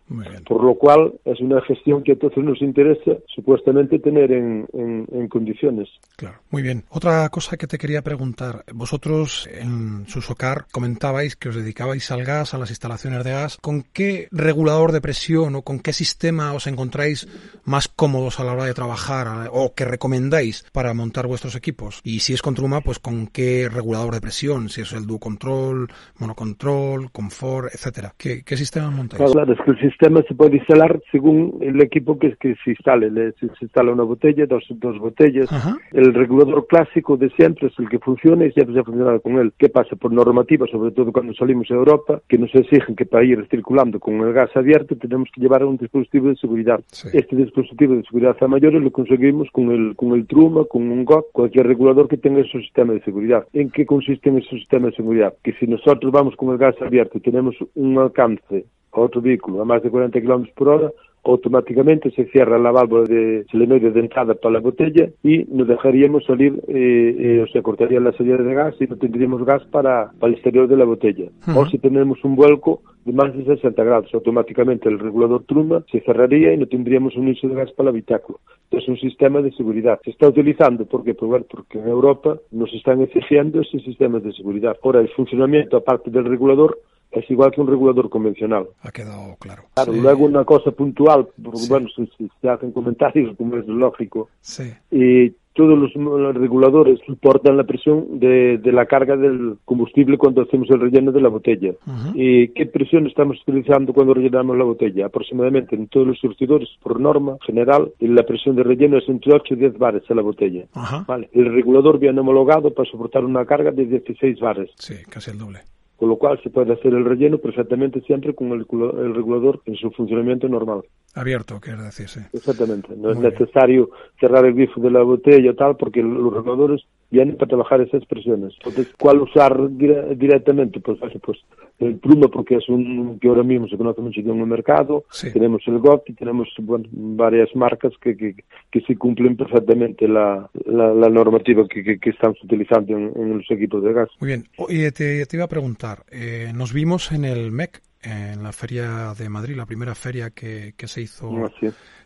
Por 0.49 0.65
lo 0.65 0.77
cual 0.77 1.13
es 1.27 1.39
una 1.41 1.61
gestión 1.61 2.03
que 2.03 2.13
a 2.13 2.17
todos 2.17 2.39
nos 2.39 2.63
interesa 2.63 3.19
supuestamente 3.27 3.99
tener 3.99 4.33
en, 4.33 4.67
en, 4.73 5.07
en 5.13 5.29
condiciones. 5.29 5.91
Claro, 6.17 6.39
muy 6.51 6.63
bien. 6.63 6.85
Otra 6.89 7.29
cosa 7.29 7.59
que 7.59 7.67
te 7.67 7.77
quería 7.77 8.01
preguntar, 8.01 8.65
vosotros 8.73 9.47
en 9.53 10.07
Susocar 10.07 10.65
comentabais 10.73 11.37
que 11.37 11.51
os 11.51 11.55
dedicabais 11.55 12.14
al 12.15 12.25
gas, 12.25 12.55
a 12.55 12.59
las 12.59 12.71
instalaciones 12.71 13.25
de 13.25 13.31
gas. 13.31 13.59
¿Con 13.61 13.83
qué 13.93 14.29
regulador 14.31 14.93
de 14.93 15.01
presión 15.01 15.55
o 15.57 15.63
con 15.63 15.81
qué 15.81 15.93
sistema 15.93 16.53
os 16.53 16.67
encontráis 16.67 17.29
más 17.65 17.89
cómodos 17.89 18.41
a 18.41 18.45
la 18.45 18.53
hora 18.53 18.65
de 18.65 18.75
trabajar 18.75 19.49
o 19.53 19.75
que 19.75 19.85
recomendáis 19.85 20.65
para 20.73 20.95
montar 20.95 21.27
vuestros 21.27 21.57
equipos? 21.57 22.01
Y 22.05 22.21
si 22.21 22.33
es 22.35 22.43
con 22.43 22.55
Truma, 22.55 22.81
pues 22.81 22.99
con 22.99 23.27
qué 23.27 23.69
regulador 23.69 24.15
de 24.15 24.21
presión, 24.21 24.69
si 24.69 24.81
es 24.83 24.93
el 24.93 25.07
Duo 25.07 25.19
Control, 25.19 25.89
Monocontrol, 26.19 27.11
Confort, 27.11 27.75
etcétera. 27.75 28.15
¿Qué, 28.17 28.43
qué 28.45 28.57
sistema 28.57 28.91
montáis? 28.91 29.31
Claro, 29.33 29.53
es 29.53 29.59
que 29.65 29.71
el 29.71 29.81
sistema 29.81 30.23
se 30.29 30.35
puede 30.35 30.57
instalar 30.57 31.01
según 31.11 31.59
el 31.61 31.83
equipo 31.83 32.19
que, 32.19 32.37
que 32.37 32.55
se 32.65 32.71
instale. 32.71 33.11
Se, 33.41 33.47
se 33.49 33.65
instala 33.65 33.93
una 33.93 34.05
botella, 34.05 34.47
dos, 34.47 34.65
dos 34.71 34.99
botellas. 34.99 35.49
El 35.93 36.13
regulador 36.15 36.67
clásico 36.67 37.17
de 37.17 37.31
siempre 37.31 37.69
es 37.69 37.79
el 37.79 37.89
que 37.89 37.99
funciona 37.99 38.45
y 38.47 38.53
siempre 38.53 38.75
se 38.75 38.81
ha 38.81 38.85
funcionado 38.85 39.21
con 39.21 39.39
él. 39.39 39.53
¿Qué 39.59 39.69
pasa? 39.69 39.97
Por 39.97 40.13
normativa, 40.13 40.67
sobre 40.71 40.91
todo 40.91 41.13
cuando 41.13 41.33
salimos 41.35 41.71
a 41.71 41.75
Europa, 41.75 42.04
que 42.29 42.39
nos 42.39 42.55
exigen 42.55 42.97
que 42.97 43.07
para 43.07 43.25
ir 43.25 43.47
circulando 43.51 44.01
con 44.01 44.21
el 44.21 44.33
gas 44.33 44.51
abierto 44.57 44.97
tenemos 44.97 45.29
que 45.33 45.41
llevar 45.41 45.65
un 45.65 45.77
dispositivo 45.77 46.29
de 46.29 46.37
seguridad. 46.37 46.81
Este 47.13 47.37
dispositivo 47.37 47.95
de 47.95 48.03
seguridad 48.03 48.37
a 48.41 48.49
mayores 48.49 48.83
lo 48.83 48.91
conseguimos 48.91 49.49
con 49.51 49.71
el, 49.71 49.97
con 49.97 50.13
el 50.13 50.27
Truma, 50.27 50.65
con 50.65 50.91
un 50.91 51.05
GOT, 51.05 51.27
cualquier 51.33 51.67
regulador 51.67 52.09
que 52.09 52.17
tenga 52.17 52.43
su 52.45 52.61
sistema 52.61 52.93
de 52.93 53.03
seguridad. 53.03 53.47
¿En 53.53 53.71
qué 53.71 53.87
consiste 53.87 54.29
en 54.29 54.39
ese 54.39 54.51
sistema 54.51 54.89
de 54.89 54.97
seguridad? 54.97 55.35
Que 55.43 55.53
si 55.55 55.67
nosotros 55.67 56.13
vamos 56.13 56.37
con 56.37 56.51
el 56.53 56.59
gas 56.59 56.81
abierto 56.81 57.19
y 57.19 57.21
tenemos 57.21 57.57
un 57.75 57.99
alcance 57.99 58.65
a 58.93 59.01
otro 59.01 59.21
vehículo 59.21 59.63
a 59.63 59.65
más 59.65 59.83
de 59.83 59.91
40 59.91 60.21
km 60.21 60.53
por 60.55 60.69
hora, 60.69 60.91
automáticamente 61.25 62.11
se 62.11 62.27
cierra 62.27 62.59
la 62.59 62.71
válvula 62.71 63.05
de 63.05 63.45
solenoide 63.51 63.91
de 63.91 64.01
entrada 64.01 64.35
para 64.35 64.55
la 64.55 64.61
botella 64.61 65.09
y 65.23 65.45
nos 65.45 65.67
dejaríamos 65.69 66.25
salir, 66.25 66.53
eh, 66.69 67.17
eh, 67.19 67.41
o 67.43 67.47
sea, 67.53 67.63
cortaría 67.63 68.01
la 68.01 68.13
salida 68.13 68.37
de 68.37 68.55
gas 68.55 68.75
y 68.81 68.87
no 68.87 68.97
tendríamos 68.97 69.45
gas 69.45 69.65
para, 69.71 70.13
para 70.19 70.29
el 70.29 70.35
exterior 70.35 70.69
de 70.69 70.77
la 70.77 70.85
botella. 70.85 71.27
O 71.55 71.67
si 71.67 71.79
tenemos 71.79 72.23
un 72.25 72.37
vuelco 72.37 72.83
de 73.05 73.13
más 73.13 73.35
de 73.37 73.45
60 73.45 73.85
grados, 73.85 74.15
automáticamente 74.15 74.89
el 74.89 74.99
regulador 74.99 75.45
truma 75.45 75.85
se 75.91 76.01
cerraría 76.01 76.53
y 76.53 76.57
no 76.57 76.67
tendríamos 76.67 77.17
un 77.17 77.29
inicio 77.29 77.49
de 77.49 77.57
gas 77.57 77.73
para 77.73 77.91
el 77.91 77.95
habitáculo. 77.97 78.41
Es 78.71 78.89
un 78.89 78.97
sistema 78.99 79.41
de 79.41 79.53
seguridad. 79.53 80.01
Se 80.05 80.11
está 80.11 80.29
utilizando 80.29 80.87
porque, 80.87 81.15
porque 81.15 81.79
en 81.79 81.89
Europa 81.89 82.39
nos 82.51 82.73
están 82.73 83.03
exigiendo 83.03 83.61
ese 83.61 83.79
sistema 83.81 84.21
de 84.21 84.33
seguridad. 84.33 84.77
Ahora, 84.83 85.01
el 85.01 85.09
funcionamiento, 85.11 85.77
aparte 85.77 86.11
del 86.11 86.25
regulador, 86.25 86.79
es 87.21 87.31
igual 87.31 87.51
que 87.51 87.61
un 87.61 87.67
regulador 87.67 88.09
convencional. 88.11 88.67
Ha 88.83 88.91
quedado 88.91 89.37
claro. 89.39 89.65
Claro, 89.75 89.93
luego 89.93 90.25
una 90.25 90.45
cosa 90.45 90.71
puntual, 90.71 91.29
porque 91.43 91.67
bueno, 91.69 91.89
se, 91.95 92.07
se, 92.41 92.49
hacen 92.49 92.73
comentarios, 92.73 93.37
como 93.37 93.57
es 93.57 93.67
lógico, 93.67 94.29
sí. 94.41 94.73
y 94.91 95.33
todos 95.55 95.79
los, 95.79 95.95
los, 95.95 96.35
reguladores 96.35 96.99
soportan 97.07 97.57
la 97.57 97.63
presión 97.63 98.19
de, 98.19 98.59
de, 98.59 98.73
la 98.73 98.87
carga 98.87 99.17
del 99.17 99.57
combustible 99.65 100.19
cuando 100.19 100.43
hacemos 100.43 100.69
el 100.71 100.81
relleno 100.81 101.13
de 101.13 101.21
la 101.21 101.29
botella. 101.29 101.71
Uh 101.87 101.91
-huh. 101.91 102.13
¿Y 102.15 102.49
qué 102.49 102.67
presión 102.67 103.07
estamos 103.07 103.41
utilizando 103.43 103.93
cuando 103.93 104.15
rellenamos 104.15 104.59
la 104.59 104.65
botella? 104.65 105.07
Aproximadamente 105.07 105.77
en 105.77 105.87
todos 105.87 106.09
los 106.09 106.19
surtidores, 106.19 106.69
por 106.83 107.01
norma 107.01 107.37
general, 107.47 107.93
la 108.01 108.25
presión 108.25 108.57
de 108.57 108.65
relleno 108.65 108.99
es 108.99 109.09
entre 109.09 109.33
8 109.33 109.55
y 109.55 109.57
10 109.59 109.79
bares 109.79 110.03
a 110.11 110.15
la 110.15 110.23
botella. 110.23 110.65
Uh 110.75 110.81
-huh. 110.81 111.07
¿Vale? 111.07 111.31
El 111.33 111.55
regulador 111.55 112.01
viene 112.01 112.19
homologado 112.21 112.75
para 112.75 112.91
soportar 112.91 113.25
una 113.25 113.47
carga 113.47 113.71
de 113.71 113.87
16 113.87 114.41
bares. 114.41 114.71
Sí, 114.77 114.95
casi 115.09 115.31
el 115.31 115.39
doble 115.39 115.61
con 116.05 116.11
lo 116.11 116.19
cual 116.19 116.39
se 116.43 116.51
puede 116.51 116.71
hacer 116.71 116.93
el 116.93 117.03
relleno 117.03 117.39
perfectamente 117.39 117.99
siempre 118.03 118.35
con 118.35 118.53
el, 118.53 118.67
el 118.99 119.15
regulador 119.15 119.63
en 119.65 119.75
su 119.75 119.91
funcionamiento 119.91 120.47
normal. 120.51 120.83
Abierto, 121.15 121.59
quiere 121.63 121.81
decir, 121.83 122.11
sí. 122.11 122.21
Exactamente. 122.35 122.89
No 122.95 123.15
Muy 123.15 123.25
es 123.27 123.33
necesario 123.33 123.87
bien. 123.87 123.99
cerrar 124.21 124.45
el 124.45 124.53
grifo 124.53 124.83
de 124.83 124.91
la 124.91 125.03
botella 125.03 125.55
tal, 125.55 125.79
porque 125.79 126.03
los 126.03 126.31
reguladores 126.35 126.83
vienen 127.15 127.37
para 127.37 127.49
trabajar 127.49 127.81
esas 127.81 128.05
presiones. 128.07 128.55
Entonces, 128.59 128.93
¿cuál 128.99 129.21
usar 129.21 129.57
dire 129.71 130.15
directamente? 130.17 130.81
Pues, 130.81 130.99
pues 131.23 131.39
el 131.79 131.97
Pluma, 131.97 132.29
porque 132.29 132.57
es 132.57 132.69
un 132.69 133.19
que 133.21 133.29
ahora 133.29 133.43
mismo 133.43 133.69
se 133.69 133.77
conoce 133.77 134.01
mucho 134.01 134.21
en 134.21 134.41
el 134.41 134.47
mercado. 134.47 135.05
Sí. 135.11 135.33
Tenemos 135.33 135.63
el 135.67 135.79
GOT 135.79 136.11
y 136.11 136.15
tenemos 136.15 136.49
bueno, 136.59 136.87
varias 136.93 137.55
marcas 137.55 137.93
que, 138.01 138.17
que, 138.17 138.35
que 138.71 138.81
sí 138.81 138.97
cumplen 138.97 139.37
perfectamente 139.37 140.09
la, 140.09 140.51
la, 140.67 140.93
la 140.93 141.09
normativa 141.09 141.67
que, 141.69 141.83
que, 141.85 141.99
que, 141.99 142.11
estamos 142.11 142.43
utilizando 142.43 142.97
en, 142.97 143.13
en, 143.17 143.39
los 143.39 143.51
equipos 143.51 143.83
de 143.85 143.93
gas. 143.93 144.09
Muy 144.21 144.29
bien. 144.29 144.45
Oye, 144.59 144.91
te, 144.91 145.25
te 145.27 145.37
iba 145.37 145.45
a 145.45 145.49
preguntar, 145.49 146.05
eh, 146.11 146.53
nos 146.55 146.73
vimos 146.73 147.13
en 147.13 147.25
el 147.25 147.53
MEC 147.53 147.81
en 148.03 148.43
la 148.43 148.53
feria 148.53 149.15
de 149.19 149.29
Madrid, 149.29 149.57
la 149.57 149.67
primera 149.67 149.95
feria 149.95 150.31
que, 150.31 150.75
que 150.77 150.89
se 150.89 151.01
hizo 151.01 151.31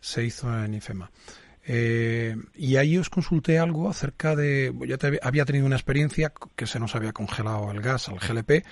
se 0.01 0.25
hizo 0.25 0.47
en 0.65 0.75
IFEMA. 0.75 1.11
Eh, 1.71 2.35
y 2.57 2.77
ahí 2.77 2.97
os 2.97 3.11
consulté 3.11 3.59
algo 3.59 3.91
acerca 3.91 4.35
de, 4.35 4.73
ya 4.87 4.97
te, 4.97 5.19
había 5.23 5.45
tenido 5.45 5.67
una 5.67 5.77
experiencia 5.77 6.33
que 6.57 6.67
se 6.67 6.81
nos 6.81 6.97
había 6.97 7.13
congelado 7.13 7.71
el 7.71 7.83
gas 7.83 8.09
al 8.09 8.19
GLP 8.19 8.65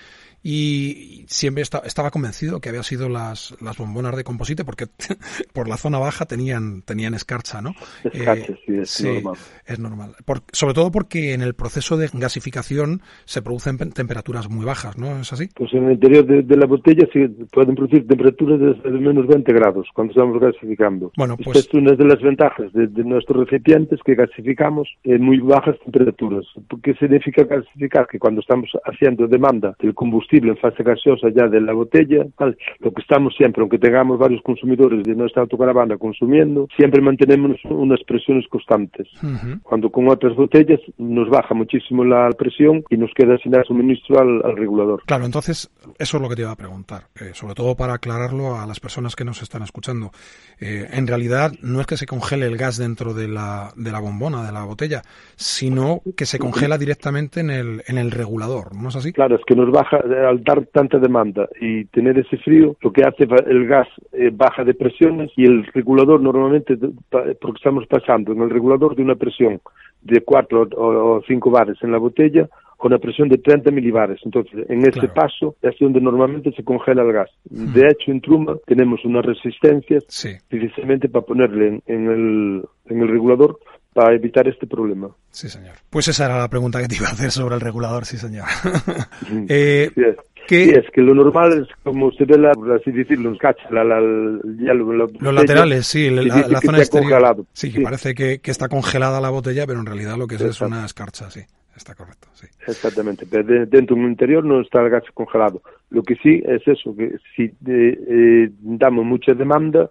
y 0.49 1.25
siempre 1.27 1.61
está, 1.61 1.79
estaba 1.79 2.09
convencido 2.09 2.59
que 2.59 2.69
había 2.69 2.81
sido 2.81 3.09
las, 3.09 3.55
las 3.61 3.77
bombonas 3.77 4.15
de 4.15 4.23
composite 4.23 4.63
porque 4.63 4.85
por 5.53 5.67
la 5.67 5.77
zona 5.77 5.99
baja 5.99 6.25
tenían, 6.25 6.83
tenían 6.83 7.13
escarcha, 7.13 7.61
¿no? 7.61 7.73
Escarcha, 8.03 8.53
eh, 8.53 8.59
sí, 8.65 8.77
es 8.77 8.89
sí, 8.89 9.03
normal. 9.03 9.35
Es 9.65 9.79
normal. 9.79 10.15
Por, 10.25 10.43
sobre 10.51 10.73
todo 10.73 10.91
porque 10.91 11.33
en 11.33 11.41
el 11.41 11.53
proceso 11.53 11.97
de 11.97 12.09
gasificación 12.13 13.01
se 13.25 13.41
producen 13.41 13.77
temperaturas 13.77 14.49
muy 14.49 14.65
bajas, 14.65 14.97
¿no? 14.97 15.19
¿Es 15.19 15.33
así? 15.33 15.49
Pues 15.55 15.73
en 15.73 15.85
el 15.85 15.91
interior 15.93 16.25
de, 16.25 16.43
de 16.43 16.55
la 16.55 16.65
botella 16.65 17.05
se 17.11 17.27
pueden 17.51 17.75
producir 17.75 18.07
temperaturas 18.07 18.59
de, 18.59 18.89
de, 18.89 18.99
menos 18.99 19.27
20 19.27 19.51
grados 19.53 19.87
cuando 19.93 20.11
estamos 20.11 20.39
gasificando. 20.39 21.11
Bueno, 21.17 21.35
pues... 21.37 21.57
Esta 21.57 21.77
es 21.77 21.83
una 21.83 21.93
de 21.93 22.05
las 22.05 22.21
ventajas 22.21 22.71
de, 22.73 22.86
de 22.93 23.03
nuestros 23.03 23.45
recipientes 23.45 23.99
que 24.03 24.15
gasificamos 24.15 24.87
en 25.03 25.23
muy 25.23 25.39
bajas 25.39 25.75
temperaturas. 25.83 26.45
¿Qué 26.83 26.93
significa 26.95 27.43
gasificar? 27.43 28.07
Que 28.07 28.19
cuando 28.19 28.41
estamos 28.41 28.69
haciendo 28.85 29.27
demanda 29.27 29.75
del 29.79 29.93
combustible 29.93 30.51
en 30.51 30.57
fase 30.57 30.83
gaseosa 30.83 31.29
ya 31.29 31.47
de 31.47 31.61
la 31.61 31.73
botella, 31.73 32.25
¿vale? 32.37 32.57
lo 32.79 32.91
que 32.91 33.01
estamos 33.01 33.35
siempre, 33.35 33.61
aunque 33.61 33.79
tengamos 33.79 34.19
varios 34.19 34.41
consumidores 34.41 35.03
de 35.03 35.15
nuestra 35.15 35.41
autocaravana 35.43 35.97
consumiendo, 35.97 36.67
siempre 36.75 37.01
mantenemos 37.01 37.57
unas 37.65 38.03
presiones 38.03 38.47
constantes. 38.47 39.07
Uh 39.23 39.27
-huh. 39.27 39.61
Cuando 39.63 39.89
con 39.89 40.07
otras 40.09 40.35
botellas 40.35 40.79
nos 40.97 41.29
baja 41.29 41.53
muchísimo 41.53 42.03
la 42.03 42.29
presión 42.37 42.83
y 42.89 42.97
nos 42.97 43.11
queda 43.13 43.37
sin 43.37 43.51
dar 43.51 43.65
suministro 43.65 44.19
al, 44.19 44.41
al 44.43 44.57
regulador. 44.57 45.03
Claro, 45.05 45.25
entonces 45.25 45.69
eso 45.97 46.17
es 46.17 46.23
lo 46.23 46.29
que 46.29 46.35
te 46.35 46.41
iba 46.41 46.51
a 46.51 46.55
preguntar, 46.55 47.07
eh, 47.19 47.31
sobre 47.33 47.55
todo 47.55 47.75
para 47.75 47.93
aclararlo 47.93 48.59
a 48.59 48.65
las 48.65 48.79
personas 48.79 49.15
que 49.15 49.23
nos 49.23 49.41
están 49.41 49.61
escuchando. 49.63 50.11
Eh, 50.59 50.87
en 50.91 51.07
realidad 51.07 51.51
no 51.61 51.81
es 51.81 51.87
que 51.87 51.97
se 51.97 52.05
congele 52.05 52.45
el 52.45 52.57
gas 52.57 52.66
dentro 52.75 53.13
de 53.13 53.29
la, 53.29 53.71
de 53.77 53.91
la 53.91 54.01
bombona, 54.01 54.45
de 54.45 54.51
la 54.51 54.65
botella, 54.65 55.01
sino 55.37 56.01
que 56.17 56.25
se 56.25 56.39
congela 56.39 56.77
directamente 56.77 57.39
en 57.39 57.49
el, 57.49 57.83
en 57.87 57.97
el 57.97 58.11
regulador, 58.11 58.75
¿no 58.75 58.89
es 58.89 58.97
así? 58.97 59.13
Claro, 59.13 59.37
es 59.37 59.41
que 59.47 59.55
nos 59.55 59.71
baja 59.71 60.01
al 60.27 60.43
dar 60.43 60.65
tanta 60.65 60.99
demanda 60.99 61.47
y 61.61 61.85
tener 61.85 62.19
ese 62.19 62.37
frío, 62.37 62.75
lo 62.81 62.91
que 62.91 63.03
hace 63.03 63.25
el 63.47 63.67
gas 63.67 63.87
eh, 64.11 64.31
baja 64.33 64.65
de 64.65 64.73
presiones 64.73 65.31
y 65.37 65.45
el 65.45 65.65
regulador 65.67 66.19
normalmente, 66.19 66.77
porque 67.09 67.57
estamos 67.57 67.87
pasando 67.87 68.33
en 68.33 68.41
el 68.41 68.49
regulador 68.49 68.95
de 68.95 69.03
una 69.03 69.15
presión 69.15 69.61
de 70.01 70.21
4 70.21 70.69
o 70.75 71.21
5 71.25 71.51
bares 71.51 71.77
en 71.81 71.91
la 71.91 71.97
botella 71.97 72.49
con 72.77 72.91
una 72.93 72.99
presión 72.99 73.27
de 73.27 73.37
30 73.39 73.71
milibares. 73.71 74.19
Entonces, 74.23 74.65
en 74.69 74.81
ese 74.81 74.91
Claro. 74.91 75.13
paso 75.13 75.55
es 75.61 75.75
donde 75.79 75.99
normalmente 75.99 76.51
se 76.55 76.63
congela 76.63 77.01
el 77.03 77.11
gas. 77.11 77.29
Mm. 77.49 77.73
De 77.73 77.81
hecho, 77.89 78.11
en 78.11 78.21
Truma 78.21 78.55
tenemos 78.65 79.03
unas 79.03 79.25
resistencias 79.25 80.03
Sí, 80.07 80.29
precisamente 80.47 81.09
para 81.09 81.25
ponerle 81.25 81.67
en, 81.67 81.83
en 81.87 82.07
el, 82.07 82.63
en 82.85 83.01
el 83.01 83.07
regulador 83.09 83.59
para 83.93 84.13
evitar 84.15 84.47
este 84.47 84.67
problema. 84.67 85.09
sí, 85.31 85.49
señor. 85.49 85.73
Pues 85.89 86.07
esa 86.07 86.25
era 86.27 86.37
la 86.37 86.47
pregunta 86.49 86.79
que 86.79 86.87
te 86.87 86.95
iba 86.97 87.07
a 87.07 87.11
hacer 87.13 87.31
sobre 87.31 87.55
el 87.55 87.61
regulador, 87.61 88.05
sí, 88.05 88.17
señor. 88.17 88.45
eh, 89.49 89.89
Sí, 89.95 90.01
es. 90.01 90.15
¿qué- 90.47 90.65
Sí, 90.65 90.69
es 90.71 90.85
que 90.93 91.01
lo 91.01 91.13
normal 91.13 91.61
es 91.63 91.67
como 91.83 92.11
se 92.11 92.23
ve, 92.25 92.37
la, 92.37 92.51
por 92.53 92.71
así 92.71 92.91
decirlo, 92.91 93.35
la, 93.69 93.83
la, 93.83 93.99
la 93.99 94.73
Los 95.19 95.33
laterales, 95.33 95.85
sí, 95.87 96.09
la, 96.09 96.21
zona 96.61 96.77
exterior. 96.77 97.09
congelado. 97.11 97.45
Sí, 97.53 97.71
Sí. 97.71 97.81
parece 97.81 98.13
que, 98.15 98.39
que 98.39 98.51
está 98.51 98.69
congelada 98.69 99.19
la 99.19 99.29
botella, 99.29 99.65
pero 99.67 99.79
en 99.79 99.85
realidad 99.85 100.15
lo 100.17 100.25
que 100.27 100.35
es 100.35 100.41
es 100.41 100.47
Exacto. 100.51 100.73
una 100.75 100.85
escarcha, 100.85 101.29
sí. 101.29 101.41
Está 101.77 101.93
correcto, 101.95 102.27
sí. 102.33 102.47
Exactamente, 102.67 103.25
pero 103.29 103.43
de- 103.43 103.65
dentro 103.67 103.95
de 103.95 104.01
un 104.01 104.09
interior 104.09 104.43
no 104.43 104.59
está 104.61 104.81
el 104.81 104.89
gas 104.89 105.03
congelado. 105.13 105.61
Lo 105.91 106.01
que 106.03 106.15
sí 106.15 106.41
es 106.45 106.67
eso, 106.67 106.93
que 106.95 107.17
si 107.35 107.43
eh, 107.43 107.51
eh, 107.67 108.49
damos 108.61 109.05
mucha 109.05 109.33
demanda, 109.35 109.89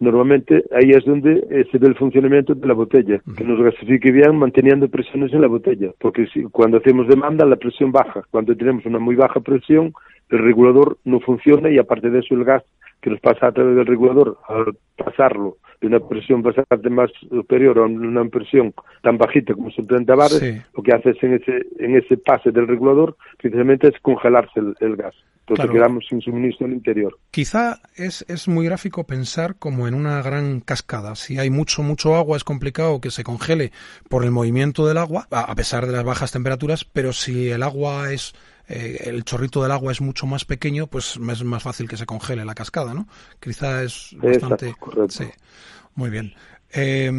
normalmente 0.00 0.64
ahí 0.72 0.90
es 0.90 1.04
donde 1.04 1.46
eh, 1.50 1.66
se 1.70 1.78
ve 1.78 1.88
el 1.88 1.94
funcionamiento 1.94 2.54
de 2.54 2.66
la 2.66 2.74
botella, 2.74 3.20
que 3.36 3.44
nos 3.44 3.60
gasifique 3.62 4.10
bien 4.10 4.36
manteniendo 4.36 4.88
presiones 4.88 5.32
en 5.32 5.42
la 5.42 5.46
botella, 5.48 5.90
porque 5.98 6.26
si, 6.26 6.42
cuando 6.44 6.78
hacemos 6.78 7.06
demanda 7.06 7.44
la 7.44 7.56
presión 7.56 7.92
baja, 7.92 8.22
cuando 8.30 8.56
tenemos 8.56 8.84
una 8.86 8.98
muy 8.98 9.14
baja 9.14 9.40
presión 9.40 9.92
el 10.30 10.38
regulador 10.38 10.98
no 11.04 11.20
funciona 11.20 11.70
y 11.70 11.78
aparte 11.78 12.10
de 12.10 12.20
eso 12.20 12.34
el 12.34 12.44
gas 12.44 12.62
que 13.00 13.10
nos 13.10 13.20
pasa 13.20 13.48
a 13.48 13.52
través 13.52 13.76
del 13.76 13.86
regulador, 13.86 14.38
al 14.48 14.76
pasarlo 14.96 15.58
de 15.80 15.88
una 15.88 16.00
presión 16.00 16.42
bastante 16.42 16.88
más 16.90 17.10
superior 17.28 17.78
a 17.78 17.82
una 17.82 18.24
presión 18.24 18.74
tan 19.02 19.18
bajita 19.18 19.54
como 19.54 19.70
son 19.70 19.86
30 19.86 20.14
bares, 20.14 20.64
lo 20.74 20.82
que 20.82 20.92
hace 20.92 21.10
es 21.10 21.22
en 21.22 21.34
ese, 21.34 21.66
en 21.78 21.96
ese 21.96 22.16
pase 22.16 22.50
del 22.50 22.66
regulador 22.66 23.16
precisamente 23.38 23.88
es 23.88 23.94
congelarse 24.00 24.60
el, 24.80 24.96
gas. 24.96 25.14
Entonces 25.40 25.70
quedamos 25.70 26.04
sin 26.08 26.20
suministro 26.20 26.66
al 26.66 26.72
interior. 26.72 27.16
Quizá 27.30 27.80
es, 27.94 28.24
es 28.28 28.48
muy 28.48 28.66
gráfico 28.66 29.04
pensar 29.04 29.54
como 29.56 29.86
en 29.86 29.94
una 29.94 30.20
gran 30.20 30.58
cascada. 30.60 31.14
Si 31.14 31.38
hay 31.38 31.50
mucho, 31.50 31.84
mucho 31.84 32.16
agua 32.16 32.36
es 32.36 32.42
complicado 32.42 33.00
que 33.00 33.12
se 33.12 33.22
congele 33.22 33.70
por 34.08 34.24
el 34.24 34.32
movimiento 34.32 34.88
del 34.88 34.98
agua, 34.98 35.28
a 35.30 35.54
pesar 35.54 35.86
de 35.86 35.92
las 35.92 36.02
bajas 36.02 36.32
temperaturas, 36.32 36.84
pero 36.84 37.12
si 37.12 37.50
el 37.50 37.62
agua 37.62 38.12
es 38.12 38.34
eh, 38.68 39.02
el 39.04 39.24
chorrito 39.24 39.62
del 39.62 39.72
agua 39.72 39.92
es 39.92 40.00
mucho 40.00 40.26
más 40.26 40.44
pequeño, 40.44 40.86
pues 40.86 41.16
es 41.16 41.44
más 41.44 41.62
fácil 41.62 41.88
que 41.88 41.96
se 41.96 42.06
congele 42.06 42.44
la 42.44 42.54
cascada, 42.54 42.94
¿no? 42.94 43.06
Quizá 43.40 43.82
es 43.82 44.16
bastante... 44.20 44.74
sí, 45.08 45.24
muy 45.94 46.10
bien. 46.10 46.34
Eh, 46.74 47.10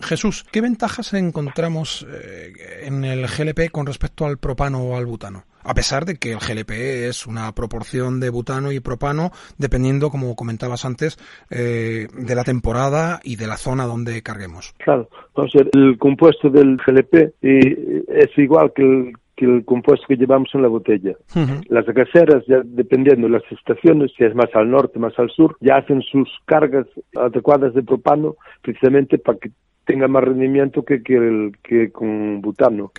Jesús, 0.00 0.44
¿qué 0.50 0.60
ventajas 0.60 1.14
encontramos 1.14 2.06
eh, 2.10 2.52
en 2.82 3.04
el 3.04 3.26
GLP 3.26 3.70
con 3.70 3.86
respecto 3.86 4.26
al 4.26 4.38
propano 4.38 4.82
o 4.82 4.96
al 4.96 5.06
butano? 5.06 5.44
A 5.64 5.74
pesar 5.74 6.04
de 6.04 6.16
que 6.16 6.32
el 6.32 6.38
GLP 6.38 6.70
es 7.08 7.26
una 7.26 7.52
proporción 7.52 8.20
de 8.20 8.30
butano 8.30 8.72
y 8.72 8.80
propano, 8.80 9.32
dependiendo, 9.58 10.10
como 10.10 10.34
comentabas 10.34 10.84
antes, 10.84 11.18
eh, 11.50 12.08
de 12.12 12.34
la 12.34 12.44
temporada 12.44 13.20
y 13.22 13.36
de 13.36 13.46
la 13.46 13.56
zona 13.56 13.84
donde 13.84 14.22
carguemos. 14.22 14.74
Claro, 14.78 15.08
el 15.72 15.98
compuesto 15.98 16.48
del 16.48 16.76
GLP 16.76 17.34
es 17.42 18.38
igual 18.38 18.72
que 18.74 18.82
el 18.82 19.12
que 19.38 19.44
el 19.44 19.64
compuesto 19.64 20.06
que 20.08 20.16
llevamos 20.16 20.48
en 20.54 20.62
la 20.62 20.68
botella. 20.68 21.14
Las 21.68 21.86
gaseras, 21.86 22.44
ya 22.46 22.60
dependiendo 22.64 23.28
de 23.28 23.34
las 23.34 23.52
estaciones, 23.52 24.12
si 24.16 24.24
es 24.24 24.34
más 24.34 24.48
al 24.54 24.70
norte, 24.70 24.98
más 24.98 25.16
al 25.18 25.30
sur, 25.30 25.56
ya 25.60 25.76
hacen 25.76 26.02
sus 26.02 26.28
cargas 26.44 26.86
adecuadas 27.16 27.72
de 27.74 27.82
propano 27.82 28.36
precisamente 28.62 29.18
para 29.18 29.38
que 29.38 29.50
tenga 29.84 30.08
más 30.08 30.24
rendimiento 30.24 30.84
que, 30.84 31.02
que, 31.02 31.90
con 31.92 32.40
butano. 32.40 32.92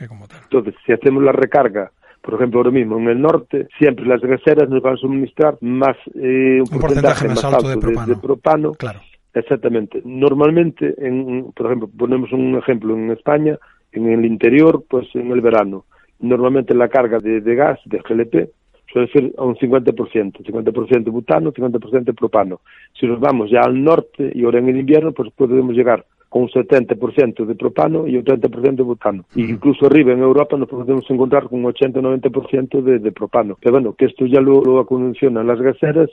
Entonces, 0.43 0.75
si 0.85 0.93
hacemos 0.93 1.23
la 1.23 1.31
recarga 1.31 1.91
por 2.21 2.33
ejemplo, 2.33 2.59
ahora 2.59 2.71
mismo 2.71 2.97
en 2.97 3.07
el 3.07 3.21
norte, 3.21 3.69
siempre 3.77 4.05
las 4.05 4.19
gaseras 4.19 4.69
nos 4.69 4.83
van 4.83 4.95
a 4.95 4.97
suministrar 4.97 5.57
más 5.61 5.95
eh, 6.15 6.59
un, 6.59 6.79
porcentaje, 6.79 7.29
más, 7.29 7.43
alto, 7.45 7.69
de 7.69 8.15
propano. 8.17 8.73
Claro. 8.73 8.99
Exactamente. 9.33 10.01
Normalmente, 10.03 10.95
en, 10.97 11.51
por 11.55 11.67
ejemplo, 11.67 11.89
ponemos 11.97 12.31
un 12.33 12.57
ejemplo 12.57 12.93
en 12.93 13.11
España, 13.11 13.57
en 13.93 14.11
el 14.11 14.25
interior, 14.25 14.83
pues 14.89 15.07
en 15.13 15.31
el 15.31 15.39
verano, 15.41 15.85
normalmente 16.19 16.73
la 16.73 16.89
carga 16.89 17.19
de, 17.19 17.55
gas, 17.55 17.79
de 17.85 17.99
GLP, 17.99 18.49
suele 18.91 19.07
ser 19.11 19.33
a 19.37 19.43
un 19.43 19.55
50%, 19.55 19.93
50% 19.93 21.11
butano, 21.11 21.53
50% 21.53 22.15
propano. 22.15 22.61
Si 22.99 23.05
nos 23.05 23.19
vamos 23.19 23.49
ya 23.51 23.61
al 23.61 23.83
norte 23.83 24.31
y 24.33 24.43
ahora 24.43 24.59
en 24.59 24.69
el 24.69 24.77
invierno, 24.77 25.11
pues 25.11 25.31
podemos 25.33 25.75
llegar 25.75 26.05
con 26.29 26.43
un 26.43 26.49
70% 26.49 27.45
de 27.45 27.55
propano 27.55 28.07
y 28.07 28.15
un 28.17 28.23
30% 28.23 28.75
de 28.75 28.83
butano. 28.83 29.25
E 29.35 29.41
incluso 29.41 29.87
arriba 29.87 30.13
en 30.13 30.19
Europa 30.19 30.57
nos 30.57 30.69
podemos 30.69 31.09
encontrar 31.09 31.47
con 31.49 31.65
un 31.65 31.73
80-90% 31.73 32.83
de, 32.83 32.99
de 32.99 33.11
propano. 33.11 33.57
Pero 33.59 33.73
bueno, 33.73 33.93
que 33.93 34.05
esto 34.05 34.25
ya 34.25 34.39
lo, 34.39 34.61
lo 34.63 34.79
acondicionan 34.79 35.47
las 35.47 35.59
gaseras 35.59 36.09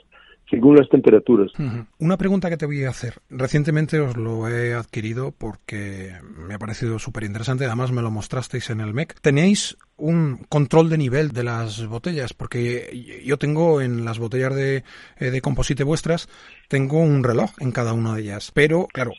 según 0.49 0.77
las 0.77 0.89
temperaturas. 0.89 1.51
Una 1.99 2.17
pregunta 2.17 2.49
que 2.49 2.57
te 2.57 2.65
voy 2.65 2.83
a 2.85 2.89
hacer. 2.89 3.15
Recientemente 3.29 3.99
os 3.99 4.15
lo 4.15 4.47
he 4.47 4.73
adquirido 4.73 5.33
porque 5.37 6.13
me 6.47 6.53
ha 6.53 6.59
parecido 6.59 6.99
súper 6.99 7.23
interesante. 7.23 7.65
Además 7.65 7.91
me 7.91 8.01
lo 8.01 8.11
mostrasteis 8.11 8.69
en 8.69 8.81
el 8.81 8.93
MEC. 8.93 9.19
¿Tenéis 9.21 9.77
un 9.97 10.45
control 10.49 10.89
de 10.89 10.97
nivel 10.97 11.31
de 11.31 11.43
las 11.43 11.85
botellas? 11.85 12.33
Porque 12.33 13.21
yo 13.25 13.37
tengo 13.37 13.81
en 13.81 14.05
las 14.05 14.19
botellas 14.19 14.55
de, 14.55 14.83
eh, 15.19 15.31
de 15.31 15.41
composite 15.41 15.83
vuestras, 15.83 16.29
tengo 16.67 16.99
un 16.99 17.23
reloj 17.23 17.51
en 17.59 17.71
cada 17.71 17.93
una 17.93 18.15
de 18.15 18.21
ellas. 18.21 18.51
Pero, 18.53 18.87
claro, 18.87 19.11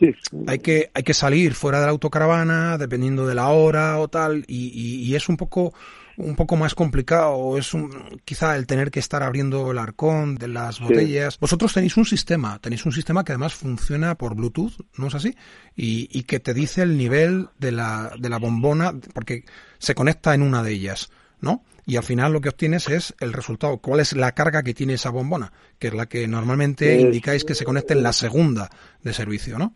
hay, 0.47 0.59
que, 0.59 0.91
hay 0.95 1.03
que 1.03 1.15
salir 1.15 1.55
fuera 1.55 1.81
de 1.81 1.87
la 1.87 1.93
autocaravana 1.93 2.79
dependiendo 2.79 3.27
de 3.27 3.35
la 3.35 3.49
hora 3.49 3.99
o 3.99 4.09
tal. 4.09 4.45
y 4.49 5.15
es 5.15 5.29
un 5.29 5.37
poco 5.37 5.73
un 6.19 6.37
poco 6.37 6.57
más 6.57 6.75
complicado 6.75 7.57
es 7.57 7.73
un, 7.75 7.91
quizá 8.25 8.57
el 8.57 8.67
tener 8.67 8.91
que 8.91 9.01
estar 9.01 9.23
abriendo 9.23 9.71
el 9.71 9.79
arcón 9.79 10.35
de 10.35 10.49
las 10.49 10.81
botellas. 10.81 11.39
Vosotros 11.39 11.73
tenéis 11.73 11.97
un 11.97 12.05
sistema, 12.05 12.59
tenéis 12.59 12.85
un 12.85 12.93
sistema 12.93 13.25
que 13.25 13.33
además 13.33 13.55
funciona 13.55 14.17
por 14.17 14.35
Bluetooth, 14.35 14.73
¿no 14.97 15.07
es 15.07 15.15
así? 15.15 15.35
Y, 15.77 16.09
y 16.13 16.25
que 16.25 16.41
te 16.41 16.55
dice 16.55 16.83
el 16.83 16.97
nivel 16.97 17.49
de 17.59 17.73
la, 17.73 18.13
de 18.19 18.29
la 18.29 18.39
bombona, 18.39 18.93
porque 19.15 19.45
se 19.79 19.95
conecta 19.95 20.35
en 20.35 20.43
una 20.43 20.63
de 20.63 20.73
ellas, 20.73 21.11
¿no? 21.41 21.63
y 21.89 21.97
al 21.97 22.03
final 22.03 22.35
lo 22.35 22.43
que 22.43 22.51
obtienes 22.51 22.91
es 22.91 23.17
el 23.19 23.33
resultado. 23.33 23.79
¿Cuál 23.79 24.01
es 24.01 24.15
la 24.15 24.33
carga 24.33 24.63
que 24.63 24.75
tiene 24.75 24.93
esa 24.93 25.11
bombona? 25.11 25.53
Que 25.79 25.87
es 25.87 25.95
la 25.95 26.05
que 26.05 26.29
normalmente 26.29 27.01
indicáis 27.01 27.47
que 27.47 27.55
se 27.55 27.65
conecta 27.65 27.95
en 27.95 28.03
la 28.03 28.13
segunda 28.13 28.69
de 29.03 29.15
servicio, 29.15 29.59
¿no? 29.59 29.73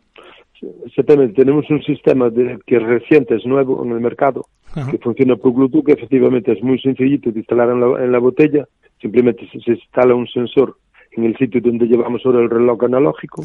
Exactamente, 0.87 1.35
tenemos 1.35 1.69
un 1.71 1.83
sistema 1.83 2.29
de, 2.29 2.59
que 2.67 2.77
es 2.77 2.83
reciente, 2.83 3.35
es 3.35 3.47
nuevo 3.47 3.83
en 3.83 3.93
el 3.93 4.01
mercado, 4.01 4.47
que 4.91 4.99
funciona 4.99 5.37
por 5.37 5.53
Bluetooth, 5.53 5.85
que 5.85 5.93
efectivamente 5.93 6.53
es 6.53 6.63
muy 6.63 6.79
sencillito 6.81 7.31
de 7.31 7.41
instalar 7.41 7.71
en 7.71 7.81
la, 7.81 8.05
en 8.05 8.13
la 8.13 8.19
botella, 8.19 8.67
simplemente 9.01 9.49
se, 9.51 9.61
se 9.61 9.73
instala 9.73 10.15
un 10.15 10.27
sensor 10.29 10.77
en 11.17 11.25
el 11.25 11.37
sitio 11.37 11.61
donde 11.61 11.87
llevamos 11.87 12.25
ahora 12.25 12.41
el 12.41 12.51
reloj 12.51 12.85
analógico. 12.85 13.43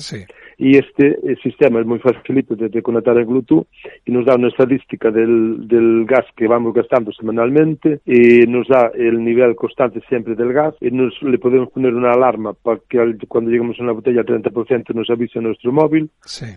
Y 0.58 0.78
este 0.78 1.20
eh, 1.24 1.36
sistema 1.44 1.80
es 1.80 1.86
muy 1.86 2.00
facilito 2.00 2.56
de, 2.56 2.82
conectar 2.82 3.18
en 3.18 3.28
Bluetooth 3.28 3.68
y 4.06 4.12
nos 4.12 4.26
da 4.26 4.36
una 4.36 4.48
estadística 4.48 5.12
del, 5.12 5.68
del 5.68 6.06
gas 6.06 6.26
que 6.36 6.48
vamos 6.48 6.74
gastando 6.74 7.12
semanalmente 7.12 8.00
y 8.06 8.46
nos 8.48 8.68
da 8.68 8.92
el 8.96 9.24
nivel 9.24 9.56
constante 9.56 10.02
siempre 10.08 10.36
del 10.36 10.54
gas 10.54 10.76
y 10.82 10.92
nos 10.92 11.22
le 11.22 11.38
podemos 11.38 11.70
poner 11.72 11.94
una 11.94 12.14
alarma 12.14 12.54
para 12.54 12.80
que 12.90 13.18
cuando 13.28 13.52
lleguemos 13.52 13.80
a 13.80 13.84
una 13.84 13.92
botella 13.92 14.22
al 14.22 14.26
30% 14.26 14.94
nos 14.94 15.10
avise 15.10 15.40
nuestro 15.40 15.72
móvil. 15.72 16.10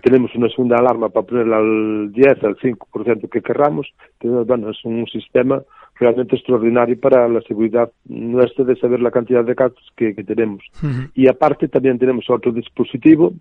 Tenemos 0.02 0.34
una 0.34 0.48
segunda 0.48 0.78
alarma 0.78 1.08
para 1.08 1.26
ponerla 1.26 1.58
al 1.58 2.12
10, 2.12 2.44
al 2.44 2.56
5% 2.56 3.28
que 3.28 3.42
querramos. 3.42 3.88
Entonces, 4.20 4.46
bueno, 4.46 4.70
es 4.70 4.84
un 4.84 5.06
sistema 5.06 5.62
realmente 6.00 6.34
extraordinario 6.34 6.98
para 6.98 7.28
la 7.28 7.42
seguridad 7.42 7.92
nuestra 8.06 8.64
de 8.64 8.74
saber 8.76 9.00
la 9.00 9.10
cantidad 9.10 9.44
de 9.44 9.54
casos 9.54 9.92
que, 9.94 10.14
tenemos. 10.14 10.64
Y 11.14 11.28
aparte 11.28 11.68
también 11.68 11.98
tenemos 11.98 12.28
otro 12.30 12.52
dispositivo 12.52 13.34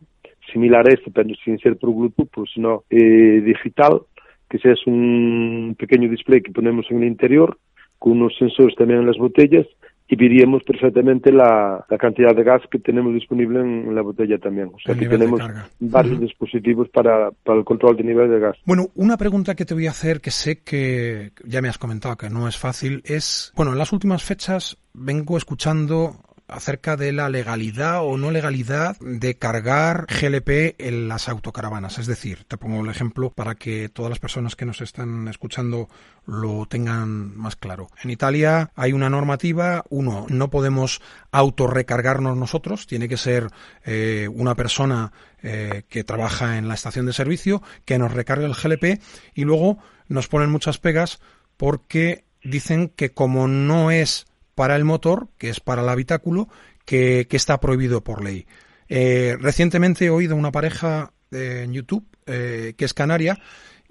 similar 0.52 0.88
a 0.88 0.94
este, 0.94 1.10
pero 1.12 1.30
sin 1.44 1.58
ser 1.60 1.78
por 1.78 1.94
Bluetooth, 1.94 2.48
sino 2.54 2.84
eh, 2.90 3.42
digital, 3.46 4.02
que 4.50 4.58
es 4.58 4.88
un 4.88 5.76
pequeño 5.80 6.10
display 6.10 6.42
que 6.42 6.52
ponemos 6.52 6.86
en 6.90 7.02
el 7.02 7.08
interior, 7.08 7.58
con 7.98 8.14
unos 8.14 8.36
sensores 8.38 8.76
también 8.76 9.00
en 9.00 9.08
las 9.08 9.18
botellas, 9.18 9.68
y 10.12 10.16
veríamos 10.16 10.64
perfectamente 10.64 11.32
la, 11.32 11.86
cantidad 12.00 12.36
de 12.36 12.44
gas 12.44 12.64
que 12.72 12.80
tenemos 12.80 13.14
disponible 13.14 13.60
en, 13.60 13.94
la 13.94 14.02
botella 14.02 14.40
también. 14.40 14.72
O 14.74 14.80
sea 14.84 14.96
que 14.96 15.08
tenemos 15.08 15.40
varios 15.80 16.20
dispositivos 16.20 16.90
para, 16.90 17.30
para 17.44 17.60
el 17.60 17.66
control 17.66 17.96
de 17.96 18.04
nivel 18.04 18.30
de 18.32 18.40
gas. 18.40 18.58
Bueno, 18.66 18.88
una 18.96 19.18
pregunta 19.18 19.54
que 19.54 19.66
te 19.66 19.76
voy 19.76 19.86
a 19.86 19.92
hacer, 19.92 20.20
que 20.20 20.32
sé 20.32 20.64
que 20.64 21.32
ya 21.46 21.62
me 21.62 21.70
has 21.70 21.78
comentado 21.78 22.18
que 22.18 22.30
no 22.30 22.48
es 22.48 22.58
fácil, 22.58 23.04
es, 23.06 23.54
bueno, 23.56 23.74
en 23.74 23.78
las 23.78 23.94
últimas 23.94 24.24
fechas 24.24 24.78
vengo 24.94 25.38
escuchando 25.38 26.16
acerca 26.50 26.98
de 26.98 27.12
la 27.12 27.30
legalidad 27.30 28.04
o 28.04 28.18
no 28.18 28.32
legalidad 28.32 28.98
de 29.00 29.38
cargar 29.38 30.08
GLP 30.08 30.76
en 30.80 31.08
las 31.08 31.30
autocaravanas. 31.30 32.00
Es 32.00 32.08
decir, 32.08 32.46
te 32.48 32.58
pongo 32.58 32.82
el 32.84 32.90
ejemplo 32.90 33.32
para 33.32 33.56
que 33.56 33.90
todas 33.90 34.10
las 34.10 34.20
personas 34.20 34.56
que 34.56 34.66
nos 34.66 34.82
están 34.82 35.28
escuchando 35.28 35.90
lo 36.26 36.66
tengan 36.66 37.36
más 37.38 37.56
claro. 37.56 37.90
En 38.04 38.10
Italia 38.10 38.72
hay 38.76 38.94
una 38.94 39.10
normativa, 39.10 39.84
uno, 39.90 40.26
no 40.30 40.50
podemos 40.50 41.02
autorrecargarnos 41.32 42.38
nosotros, 42.38 42.88
tiene 42.88 43.08
que 43.08 43.18
ser 43.18 43.50
eh, 43.86 44.28
una 44.32 44.56
persona 44.56 45.12
eh, 45.42 45.84
que 45.90 46.04
trabaja 46.04 46.58
en 46.58 46.68
la 46.68 46.74
estación 46.74 47.06
de 47.06 47.14
servicio 47.14 47.62
que 47.86 47.98
nos 47.98 48.14
recargue 48.14 48.46
el 48.46 48.54
GLP 48.54 49.02
y 49.34 49.44
luego 49.46 49.80
nos 50.08 50.28
ponen 50.28 50.50
muchas 50.50 50.78
pegas 50.78 51.20
porque 51.58 52.26
dicen 52.44 52.90
que 52.90 53.12
como 53.12 53.48
no 53.48 53.92
es 53.92 54.26
para 54.60 54.76
el 54.76 54.84
motor, 54.84 55.30
que 55.38 55.50
es 55.50 55.62
para 55.62 55.84
el 55.84 55.88
habitáculo, 55.88 56.50
que, 56.84 57.26
está 57.32 57.62
prohibido 57.62 58.04
por 58.04 58.22
ley. 58.22 58.46
Eh, 58.90 59.38
recientemente 59.40 60.04
he 60.04 60.10
oído 60.10 60.36
una 60.36 60.52
pareja 60.52 61.14
en 61.32 61.72
YouTube 61.72 62.06
eh, 62.26 62.74
que 62.76 62.84
es 62.84 62.94
canaria 62.94 63.40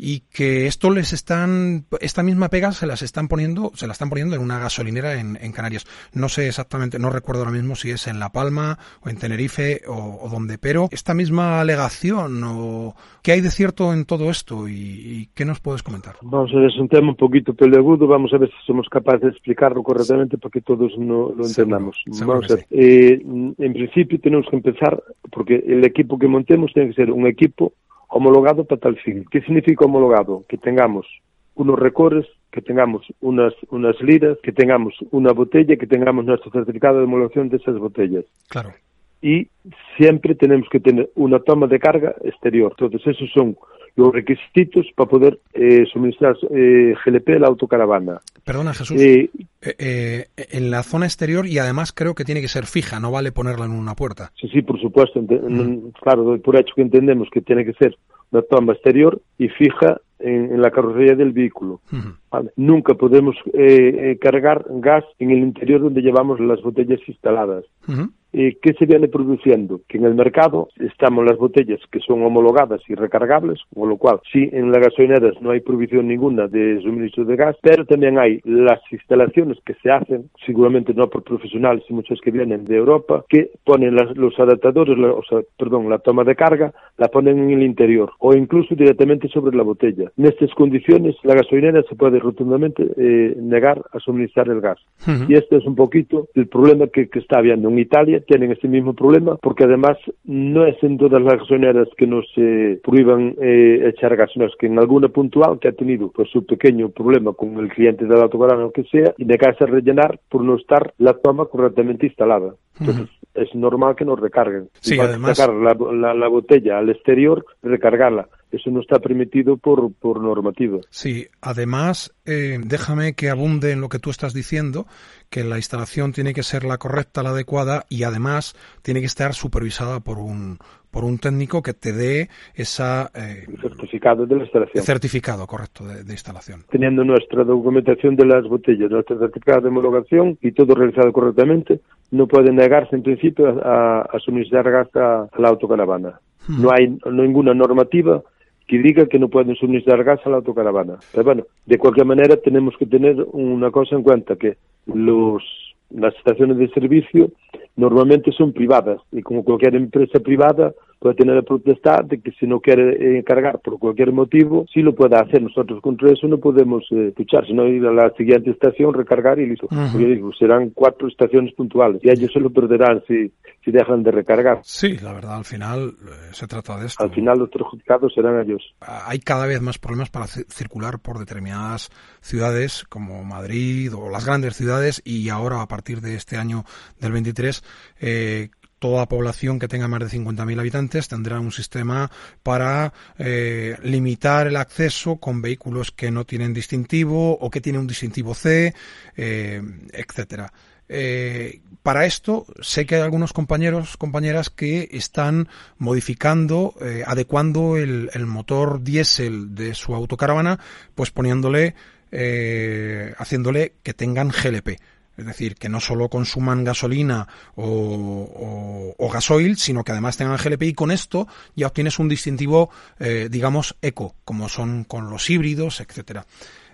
y 0.00 0.20
que 0.32 0.66
esto 0.66 0.90
les 0.90 1.12
están, 1.12 1.86
esta 2.00 2.22
misma 2.22 2.48
pega 2.48 2.70
se 2.70 2.86
las 2.86 3.02
están 3.02 3.26
poniendo, 3.26 3.72
se 3.74 3.88
la 3.88 3.92
están 3.92 4.08
poniendo 4.08 4.36
en 4.36 4.42
una 4.42 4.60
gasolinera 4.60 5.20
en, 5.20 5.36
Canarias. 5.52 5.86
No 6.14 6.28
sé 6.28 6.46
exactamente, 6.46 7.00
no 7.00 7.10
recuerdo 7.10 7.40
ahora 7.42 7.50
mismo 7.50 7.74
si 7.74 7.90
es 7.90 8.06
en 8.06 8.20
La 8.20 8.30
Palma 8.30 8.78
o 9.04 9.08
en 9.08 9.18
Tenerife 9.18 9.80
o, 9.88 10.20
o 10.22 10.28
donde, 10.28 10.56
pero 10.56 10.88
esta 10.92 11.14
misma 11.14 11.60
alegación 11.60 12.44
o 12.44 12.94
qué 13.22 13.32
hay 13.32 13.40
de 13.40 13.50
cierto 13.50 13.92
en 13.92 14.04
todo 14.04 14.30
esto 14.30 14.68
y, 14.68 15.28
qué 15.34 15.44
nos 15.44 15.58
puedes 15.58 15.82
comentar. 15.82 16.14
Vamos 16.22 16.52
a 16.54 16.56
ver, 16.56 16.70
es 16.70 16.78
un 16.78 16.88
tema 16.88 17.08
un 17.08 17.16
poquito 17.16 17.54
peleagudo, 17.54 18.06
vamos 18.06 18.32
a 18.32 18.38
ver 18.38 18.48
si 18.50 18.66
somos 18.66 18.88
capaces 18.88 19.22
de 19.22 19.28
explicarlo 19.30 19.82
correctamente 19.82 20.38
para 20.38 20.52
que 20.52 20.60
todos 20.60 20.96
no, 20.96 21.32
lo 21.36 21.44
entendamos. 21.44 22.02
vamos 22.20 22.50
a 22.50 22.54
ver. 22.54 22.66
Eh, 22.70 23.20
en 23.20 23.72
principio 23.72 24.20
tenemos 24.20 24.46
que 24.48 24.56
empezar 24.56 25.02
porque 25.32 25.56
el 25.66 25.84
equipo 25.84 26.18
que 26.18 26.28
montemos 26.28 26.72
tiene 26.72 26.90
que 26.90 26.94
ser 26.94 27.10
un 27.10 27.26
equipo 27.26 27.72
homologado 28.08 28.64
para 28.64 28.80
tal 28.80 28.96
fin. 28.98 29.24
¿Qué 29.30 29.40
significa 29.42 29.84
homologado? 29.84 30.44
Que 30.48 30.58
tengamos 30.58 31.06
unos 31.54 31.78
recores 31.78 32.26
que 32.50 32.62
tengamos 32.62 33.06
unas, 33.20 33.52
unas 33.70 34.00
liras, 34.00 34.38
que 34.42 34.52
tengamos 34.52 34.94
una 35.10 35.32
botella, 35.32 35.76
que 35.76 35.86
tengamos 35.86 36.24
nuestro 36.24 36.50
certificado 36.50 36.98
de 36.98 37.04
homologación 37.04 37.48
de 37.48 37.58
esas 37.58 37.76
botellas. 37.78 38.24
Claro. 38.48 38.72
Y 39.20 39.48
siempre 39.96 40.34
tenemos 40.34 40.68
que 40.70 40.80
tener 40.80 41.10
una 41.14 41.40
toma 41.40 41.66
de 41.66 41.78
carga 41.78 42.14
exterior. 42.24 42.74
Entonces, 42.78 43.14
esos 43.14 43.30
son 43.32 43.56
los 43.96 44.12
requisitos 44.12 44.86
para 44.94 45.08
poder 45.08 45.40
eh, 45.52 45.84
suministrar 45.92 46.36
eh, 46.50 46.94
GLP 47.04 47.28
a 47.30 47.38
la 47.40 47.46
autocaravana. 47.48 48.20
Perdona, 48.44 48.74
Jesús. 48.74 49.00
Eh, 49.00 49.30
eh, 49.60 50.26
en 50.36 50.70
la 50.70 50.82
zona 50.82 51.06
exterior 51.06 51.46
y 51.46 51.58
además 51.58 51.92
creo 51.92 52.14
que 52.14 52.24
tiene 52.24 52.40
que 52.40 52.48
ser 52.48 52.66
fija, 52.66 53.00
no 53.00 53.10
vale 53.10 53.32
ponerla 53.32 53.64
en 53.66 53.72
una 53.72 53.94
puerta. 53.94 54.30
Sí, 54.40 54.48
sí, 54.48 54.62
por 54.62 54.80
supuesto. 54.80 55.20
Mm. 55.20 55.90
Claro, 56.00 56.40
por 56.40 56.56
hecho 56.56 56.74
que 56.74 56.82
entendemos 56.82 57.28
que 57.32 57.40
tiene 57.40 57.64
que 57.64 57.72
ser 57.74 57.96
una 58.30 58.42
toma 58.42 58.72
exterior 58.74 59.20
y 59.38 59.48
fija 59.48 60.00
en, 60.18 60.52
en 60.52 60.62
la 60.62 60.70
carrocería 60.70 61.14
del 61.14 61.32
vehículo. 61.32 61.80
Uh 61.92 61.96
-huh. 61.96 62.16
¿vale? 62.30 62.50
Nunca 62.56 62.94
podemos 62.94 63.36
eh, 63.52 64.12
eh, 64.12 64.18
cargar 64.20 64.64
gas 64.68 65.04
en 65.18 65.30
el 65.30 65.38
interior 65.38 65.80
donde 65.80 66.02
llevamos 66.02 66.40
las 66.40 66.60
botellas 66.62 67.00
instaladas. 67.06 67.64
Uh 67.86 67.92
-huh. 67.92 68.10
Eh, 68.32 68.58
¿Qué 68.60 68.74
se 68.74 68.84
viene 68.84 69.08
produciendo? 69.08 69.80
Que 69.88 69.96
en 69.96 70.04
el 70.04 70.14
mercado 70.14 70.68
estamos 70.76 71.24
las 71.24 71.38
botellas 71.38 71.80
que 71.90 72.00
son 72.00 72.22
homologadas 72.22 72.82
y 72.88 72.94
recargables, 72.94 73.58
con 73.74 73.88
lo 73.88 73.96
cual 73.96 74.20
sí 74.30 74.50
en 74.52 74.70
las 74.70 74.82
gasolineras 74.82 75.40
no 75.40 75.50
hay 75.50 75.60
provisión 75.60 76.08
ninguna 76.08 76.46
de 76.46 76.80
suministro 76.82 77.24
de 77.24 77.36
gas, 77.36 77.56
pero 77.62 77.86
también 77.86 78.18
hay 78.18 78.40
las 78.44 78.80
instalaciones 78.92 79.58
que 79.64 79.74
se 79.82 79.90
hacen, 79.90 80.28
seguramente 80.44 80.92
no 80.92 81.08
por 81.08 81.22
profesionales 81.22 81.84
y 81.88 81.94
muchas 81.94 82.20
que 82.20 82.30
vienen 82.30 82.66
de 82.66 82.76
Europa, 82.76 83.24
que 83.30 83.50
ponen 83.64 83.96
las, 83.96 84.14
los 84.16 84.38
adaptadores, 84.38 84.98
la, 84.98 85.12
o 85.12 85.22
sea, 85.24 85.40
perdón, 85.58 85.88
la 85.88 85.98
toma 85.98 86.24
de 86.24 86.36
carga, 86.36 86.72
la 86.98 87.08
ponen 87.08 87.38
en 87.38 87.50
el 87.50 87.62
interior 87.62 88.12
o 88.18 88.34
incluso 88.34 88.74
directamente 88.74 89.28
sobre 89.28 89.56
la 89.56 89.62
botella. 89.62 90.10
En 90.18 90.26
estas 90.26 90.52
condiciones 90.54 91.16
la 91.22 91.34
gasolinera 91.34 91.82
se 91.88 91.94
puede 91.94 92.18
rotundamente 92.18 92.86
eh, 92.96 93.36
negar 93.40 93.82
a 93.92 93.98
suministrar 94.00 94.48
el 94.48 94.60
gas. 94.60 94.78
Uh 95.06 95.12
-huh. 95.12 95.30
Y 95.30 95.34
este 95.34 95.56
es 95.56 95.64
un 95.64 95.76
poquito 95.76 96.28
el 96.34 96.46
problema 96.46 96.88
que, 96.88 97.08
que 97.08 97.20
está 97.20 97.38
habiendo 97.38 97.68
en 97.70 97.78
Italia 97.78 98.17
tienen 98.20 98.52
este 98.52 98.68
mismo 98.68 98.94
problema 98.94 99.36
porque 99.36 99.64
además 99.64 99.96
no 100.24 100.66
es 100.66 100.76
en 100.82 100.98
todas 100.98 101.22
las 101.22 101.38
gasolineras 101.38 101.88
que 101.96 102.06
nos 102.06 102.26
eh, 102.36 102.80
prohíban 102.82 103.34
eh, 103.40 103.88
echar 103.88 104.16
gas, 104.16 104.30
no 104.36 104.46
es 104.46 104.52
que 104.58 104.66
en 104.66 104.78
alguna 104.78 105.08
puntual 105.08 105.58
que 105.58 105.68
ha 105.68 105.72
tenido 105.72 106.10
pues 106.10 106.30
su 106.30 106.44
pequeño 106.44 106.88
problema 106.90 107.32
con 107.32 107.56
el 107.58 107.68
cliente 107.68 108.04
del 108.04 108.20
autocarano 108.20 108.66
o 108.66 108.72
que 108.72 108.84
sea 108.84 109.14
y 109.16 109.24
negarse 109.24 109.64
a 109.64 109.66
rellenar 109.66 110.20
por 110.28 110.42
no 110.42 110.56
estar 110.56 110.92
la 110.98 111.14
toma 111.14 111.46
correctamente 111.46 112.06
instalada. 112.06 112.54
Entonces, 112.80 113.04
uh 113.04 113.06
-huh. 113.06 113.42
es 113.42 113.54
normal 113.54 113.96
que 113.96 114.04
nos 114.04 114.20
recarguen. 114.20 114.68
Sí, 114.80 114.96
y 114.96 115.00
además... 115.00 115.36
sacar 115.36 115.54
la, 115.54 115.76
la, 115.92 116.14
la 116.14 116.28
botella 116.28 116.78
al 116.78 116.90
exterior, 116.90 117.44
recargarla 117.62 118.28
eso 118.50 118.70
no 118.70 118.80
está 118.80 118.98
permitido 118.98 119.56
por, 119.56 119.92
por 119.94 120.20
normativa. 120.20 120.78
Sí, 120.90 121.26
además, 121.40 122.14
eh, 122.24 122.58
déjame 122.64 123.14
que 123.14 123.30
abunde 123.30 123.72
en 123.72 123.80
lo 123.80 123.88
que 123.88 123.98
tú 123.98 124.10
estás 124.10 124.34
diciendo, 124.34 124.86
que 125.30 125.44
la 125.44 125.56
instalación 125.56 126.12
tiene 126.12 126.34
que 126.34 126.42
ser 126.42 126.64
la 126.64 126.78
correcta, 126.78 127.22
la 127.22 127.30
adecuada 127.30 127.84
y 127.88 128.04
además 128.04 128.54
tiene 128.82 129.00
que 129.00 129.06
estar 129.06 129.34
supervisada 129.34 130.00
por 130.00 130.18
un 130.18 130.58
por 130.90 131.04
un 131.04 131.18
técnico 131.18 131.62
que 131.62 131.74
te 131.74 131.92
dé 131.92 132.28
esa 132.54 133.10
eh, 133.14 133.44
certificado 133.60 134.26
de 134.26 134.36
la 134.36 134.42
instalación 134.44 134.84
certificado 134.84 135.46
correcto 135.46 135.86
de, 135.86 136.02
de, 136.02 136.12
instalación 136.12 136.64
teniendo 136.70 137.04
nuestra 137.04 137.44
documentación 137.44 138.16
de 138.16 138.24
las 138.24 138.44
botellas 138.44 138.90
nuestro 138.90 139.18
certificado 139.18 139.60
de 139.60 139.68
homologación 139.68 140.38
y 140.40 140.52
todo 140.52 140.74
realizado 140.74 141.12
correctamente 141.12 141.80
no 142.10 142.26
puede 142.26 142.52
negarse 142.52 142.96
en 142.96 143.02
principio 143.02 143.48
a, 143.62 144.00
a 144.00 144.18
suministrar 144.18 144.70
gas 144.70 144.88
a, 144.96 145.28
a 145.30 145.40
la 145.40 145.48
autocaravana 145.48 146.20
hmm. 146.48 146.62
no 146.62 146.72
hay 146.72 146.88
no 147.04 147.22
ninguna 147.22 147.52
normativa 147.52 148.22
que 148.68 148.78
diga 148.78 149.06
que 149.06 149.18
no 149.18 149.28
pueden 149.28 149.56
suministrar 149.56 150.04
gas 150.04 150.20
a 150.24 150.30
la 150.30 150.36
autocaravana. 150.36 150.98
Pero 151.10 151.24
bueno, 151.24 151.46
de 151.64 151.78
cualquier 151.78 152.06
manera 152.06 152.36
tenemos 152.36 152.76
que 152.76 152.86
tener 152.86 153.16
una 153.32 153.70
cosa 153.70 153.96
en 153.96 154.02
cuenta, 154.02 154.36
que 154.36 154.58
los, 154.86 155.42
las 155.90 156.14
estaciones 156.16 156.58
de 156.58 156.68
servicio 156.68 157.30
normalmente 157.76 158.30
son 158.30 158.52
privadas 158.52 159.00
y 159.10 159.22
como 159.22 159.42
cualquier 159.42 159.74
empresa 159.74 160.20
privada 160.20 160.74
puede 160.98 161.14
tener 161.14 161.36
la 161.36 161.42
potestad 161.42 162.04
de 162.04 162.20
que 162.20 162.32
si 162.32 162.46
no 162.46 162.60
quiere 162.60 163.18
encargar 163.18 163.60
por 163.60 163.78
cualquier 163.78 164.12
motivo, 164.12 164.66
sí 164.72 164.80
lo 164.80 164.94
pueda 164.94 165.20
hacer. 165.20 165.42
Nosotros 165.42 165.80
contra 165.80 166.10
eso 166.10 166.26
no 166.26 166.38
podemos 166.38 166.84
eh, 166.90 167.12
luchar, 167.16 167.46
sino 167.46 167.66
ir 167.66 167.86
a 167.86 167.92
la 167.92 168.10
siguiente 168.16 168.50
estación, 168.50 168.94
recargar 168.94 169.38
y 169.38 169.46
listo. 169.46 169.68
Uh 169.70 169.74
-huh. 169.74 169.92
Yo 169.98 170.08
digo, 170.08 170.32
serán 170.32 170.70
cuatro 170.70 171.08
estaciones 171.08 171.54
puntuales 171.54 172.00
y 172.04 172.10
ellos 172.10 172.30
se 172.32 172.40
lo 172.40 172.50
perderán 172.50 173.02
si, 173.06 173.32
si 173.64 173.70
dejan 173.70 174.02
de 174.02 174.10
recargar. 174.10 174.60
Sí, 174.62 174.98
la 174.98 175.12
verdad, 175.12 175.36
al 175.36 175.44
final 175.44 175.90
eh, 175.90 176.30
se 176.32 176.46
trata 176.46 176.78
de 176.78 176.86
esto. 176.86 177.02
Al 177.02 177.10
final 177.10 177.38
los 177.38 177.50
perjudicados 177.50 178.12
serán 178.14 178.40
ellos. 178.40 178.74
Hay 178.80 179.20
cada 179.20 179.46
vez 179.46 179.60
más 179.60 179.78
problemas 179.78 180.10
para 180.10 180.26
circular 180.26 180.98
por 180.98 181.18
determinadas 181.18 181.90
ciudades 182.20 182.84
como 182.88 183.24
Madrid 183.24 183.92
o 183.94 184.10
las 184.10 184.26
grandes 184.26 184.56
ciudades 184.56 185.02
y 185.04 185.28
ahora 185.28 185.62
a 185.62 185.68
partir 185.68 186.00
de 186.00 186.14
este 186.14 186.36
año 186.36 186.64
del 187.00 187.12
23 187.12 187.62
eh, 188.00 188.50
toda 188.78 189.08
población 189.08 189.58
que 189.58 189.68
tenga 189.68 189.88
más 189.88 190.00
de 190.00 190.18
50.000 190.18 190.58
habitantes 190.58 191.08
tendrá 191.08 191.40
un 191.40 191.52
sistema 191.52 192.10
para 192.42 192.92
eh, 193.18 193.76
limitar 193.82 194.46
el 194.46 194.56
acceso 194.56 195.16
con 195.16 195.42
vehículos 195.42 195.90
que 195.92 196.10
no 196.10 196.24
tienen 196.24 196.52
distintivo 196.52 197.38
o 197.38 197.50
que 197.50 197.60
tienen 197.60 197.80
un 197.80 197.86
distintivo 197.86 198.34
C, 198.34 198.74
eh, 199.16 199.62
etcétera. 199.92 200.52
Eh, 200.88 201.60
para 201.82 202.06
esto 202.06 202.46
sé 202.60 202.86
que 202.86 202.96
hay 202.96 203.02
algunos 203.02 203.32
compañeros, 203.32 203.96
compañeras 203.96 204.50
que 204.50 204.88
están 204.92 205.48
modificando, 205.76 206.74
eh, 206.80 207.02
adecuando 207.06 207.76
el, 207.76 208.10
el, 208.14 208.26
motor 208.26 208.82
diésel 208.82 209.54
de 209.54 209.74
su 209.74 209.94
autocaravana, 209.94 210.58
pues 210.94 211.10
poniéndole, 211.10 211.74
eh, 212.10 213.14
haciéndole 213.18 213.74
que 213.82 213.92
tengan 213.92 214.28
GLP 214.28 214.78
es 215.18 215.26
decir, 215.26 215.56
que 215.56 215.68
no 215.68 215.80
solo 215.80 216.08
consuman 216.08 216.64
gasolina 216.64 217.26
o, 217.56 217.64
o, 217.64 218.94
o, 218.96 219.10
gasoil, 219.10 219.56
sino 219.56 219.82
que 219.82 219.92
además 219.92 220.16
tengan 220.16 220.38
GLP 220.42 220.62
y 220.62 220.74
con 220.74 220.90
esto 220.92 221.26
ya 221.56 221.66
obtienes 221.66 221.98
un 221.98 222.08
distintivo, 222.08 222.70
eh, 223.00 223.28
digamos, 223.30 223.76
eco, 223.82 224.14
como 224.24 224.48
son 224.48 224.84
con 224.84 225.10
los 225.10 225.28
híbridos, 225.28 225.80
etcétera. 225.80 226.24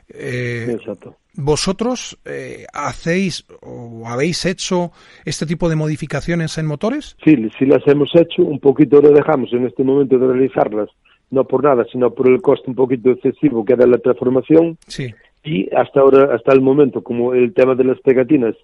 Eh, 0.09 0.77
Exacto. 0.79 1.17
¿Vosotros 1.37 2.19
eh, 2.27 2.67
hacéis 2.73 3.47
o 3.63 4.07
habéis 4.07 4.45
hecho 4.45 4.93
este 5.25 5.47
tipo 5.47 5.69
de 5.69 5.77
modificaciones 5.77 6.59
en 6.59 6.67
motores? 6.67 7.17
Sí, 7.25 7.35
sí 7.59 7.65
las 7.65 7.85
hemos 7.89 8.15
hecho, 8.15 8.43
un 8.43 8.61
poquito 8.61 9.01
lo 9.01 9.11
dejamos 9.11 9.53
en 9.53 9.67
este 9.67 9.83
momento 9.83 10.19
de 10.19 10.29
realizarlas, 10.29 10.91
no 11.31 11.45
por 11.45 11.65
nada, 11.65 11.85
sino 11.91 12.13
por 12.13 12.29
el 12.29 12.41
coste 12.43 12.69
un 12.69 12.77
poquito 12.77 13.11
excesivo 13.11 13.65
que 13.65 13.73
era 13.73 13.87
la 13.87 13.99
transformación. 13.99 14.77
Sí 14.87 15.13
y 15.45 15.69
hasta 15.75 16.01
ahora, 16.01 16.35
hasta 16.35 16.53
el 16.53 16.63
momento, 16.63 17.03
como 17.03 17.35
el 17.35 17.53
tema 17.53 17.75
de 17.75 17.85
las 17.85 18.01
pegatinas 18.01 18.57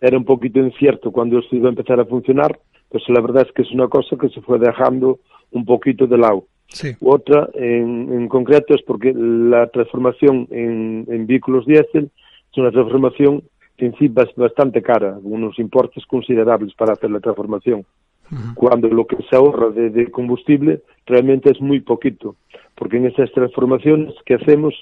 era 0.00 0.18
un 0.18 0.24
poquito 0.24 0.58
incierto 0.58 1.12
cuando 1.12 1.38
esto 1.38 1.56
iba 1.56 1.68
a 1.68 1.70
empezar 1.70 2.00
a 2.00 2.04
funcionar, 2.04 2.58
pues 2.90 3.04
la 3.08 3.20
verdad 3.20 3.46
es 3.46 3.52
que 3.52 3.62
es 3.62 3.70
una 3.70 3.88
cosa 3.88 4.16
que 4.20 4.28
se 4.28 4.40
fue 4.40 4.58
dejando 4.58 5.20
un 5.52 5.64
poquito 5.64 6.06
de 6.06 6.18
lado. 6.18 6.44
Sí. 6.68 6.88
Otra, 7.00 7.48
en, 7.54 8.12
en, 8.12 8.28
concreto, 8.28 8.74
es 8.74 8.82
porque 8.82 9.12
la 9.14 9.68
transformación 9.68 10.48
en, 10.50 11.06
en 11.08 11.26
vehículos 11.26 11.66
diésel 11.66 12.10
es 12.50 12.58
una 12.58 12.72
transformación 12.72 13.44
que 13.76 13.86
en 13.86 13.94
sí 13.96 14.06
es 14.06 14.34
bastante 14.36 14.82
cara, 14.82 15.18
unos 15.22 15.58
importes 15.58 16.04
considerables 16.06 16.74
para 16.74 16.92
hacer 16.94 17.10
la 17.10 17.20
transformación. 17.20 17.84
Uh 18.30 18.34
-huh. 18.34 18.54
Cuando 18.54 18.88
lo 18.88 19.06
que 19.06 19.16
se 19.28 19.36
ahorra 19.36 19.70
de, 19.70 19.90
de 19.90 20.10
combustible 20.10 20.80
realmente 21.06 21.50
es 21.50 21.60
muy 21.60 21.80
poquito, 21.80 22.36
porque 22.74 22.96
en 22.96 23.06
esas 23.06 23.30
transformaciones 23.32 24.14
que 24.24 24.34
hacemos 24.34 24.74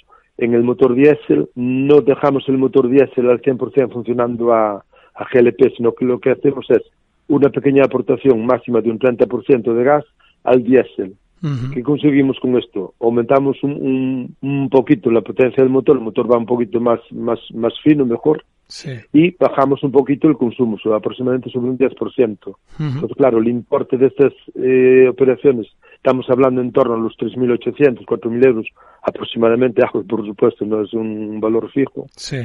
en 0.45 0.55
el 0.55 0.63
motor 0.63 0.95
diésel 0.95 1.49
no 1.55 2.01
dejamos 2.01 2.49
el 2.49 2.59
motor 2.59 2.89
diésel 2.89 3.31
al 3.31 3.41
100% 3.41 3.93
funcionando 3.93 4.53
a, 4.53 4.85
a 5.15 5.25
GLP, 5.33 5.77
sino 5.77 5.93
que 5.93 6.05
lo 6.05 6.19
que 6.19 6.31
hacemos 6.31 6.67
es 6.71 6.83
una 7.29 7.49
pequeña 7.51 7.85
aportación 7.85 8.45
máxima 8.45 8.81
de 8.81 8.91
un 8.91 8.99
30% 8.99 9.73
de 9.73 9.85
gas 9.85 10.05
al 10.45 10.63
diésel. 10.65 11.15
Uh 11.43 11.47
-huh. 11.47 11.75
¿Qué 11.75 11.83
conseguimos 11.83 12.39
con 12.41 12.57
esto? 12.57 12.95
Aumentamos 13.01 13.57
un, 13.63 13.73
un, 13.73 14.37
un, 14.43 14.69
poquito 14.69 15.11
la 15.11 15.23
potencia 15.23 15.63
del 15.63 15.73
motor, 15.73 15.97
el 15.97 16.03
motor 16.03 16.31
va 16.31 16.39
un 16.39 16.47
poquito 16.47 16.81
más, 16.81 17.01
más, 17.11 17.41
más 17.55 17.73
fino, 17.83 18.05
mejor, 18.05 18.45
sí. 18.73 18.91
y 19.13 19.37
bajamos 19.37 19.83
un 19.83 19.93
poquito 19.93 20.29
el 20.29 20.37
consumo, 20.37 20.79
aproximadamente 20.95 21.51
sobre 21.51 21.71
un 21.71 21.79
10%. 21.79 22.39
Uh 22.47 22.53
-huh. 22.53 22.95
Entonces, 22.95 23.17
claro, 23.17 23.39
el 23.39 23.49
importe 23.49 23.97
de 23.97 24.07
estas 24.07 24.33
eh, 24.55 25.07
operaciones, 25.09 25.67
estamos 25.95 26.27
hablando 26.31 26.61
en 26.61 26.73
torno 26.73 26.95
a 26.95 26.99
los 26.99 27.17
3.800, 27.17 28.05
4.000 28.05 28.47
euros 28.47 28.67
aproximadamente, 29.03 29.83
por 30.09 30.27
supuesto, 30.27 30.65
no 30.65 30.83
es 30.83 30.93
un 30.93 31.41
valor 31.41 31.71
fijo. 31.71 32.07
Sí. 32.17 32.39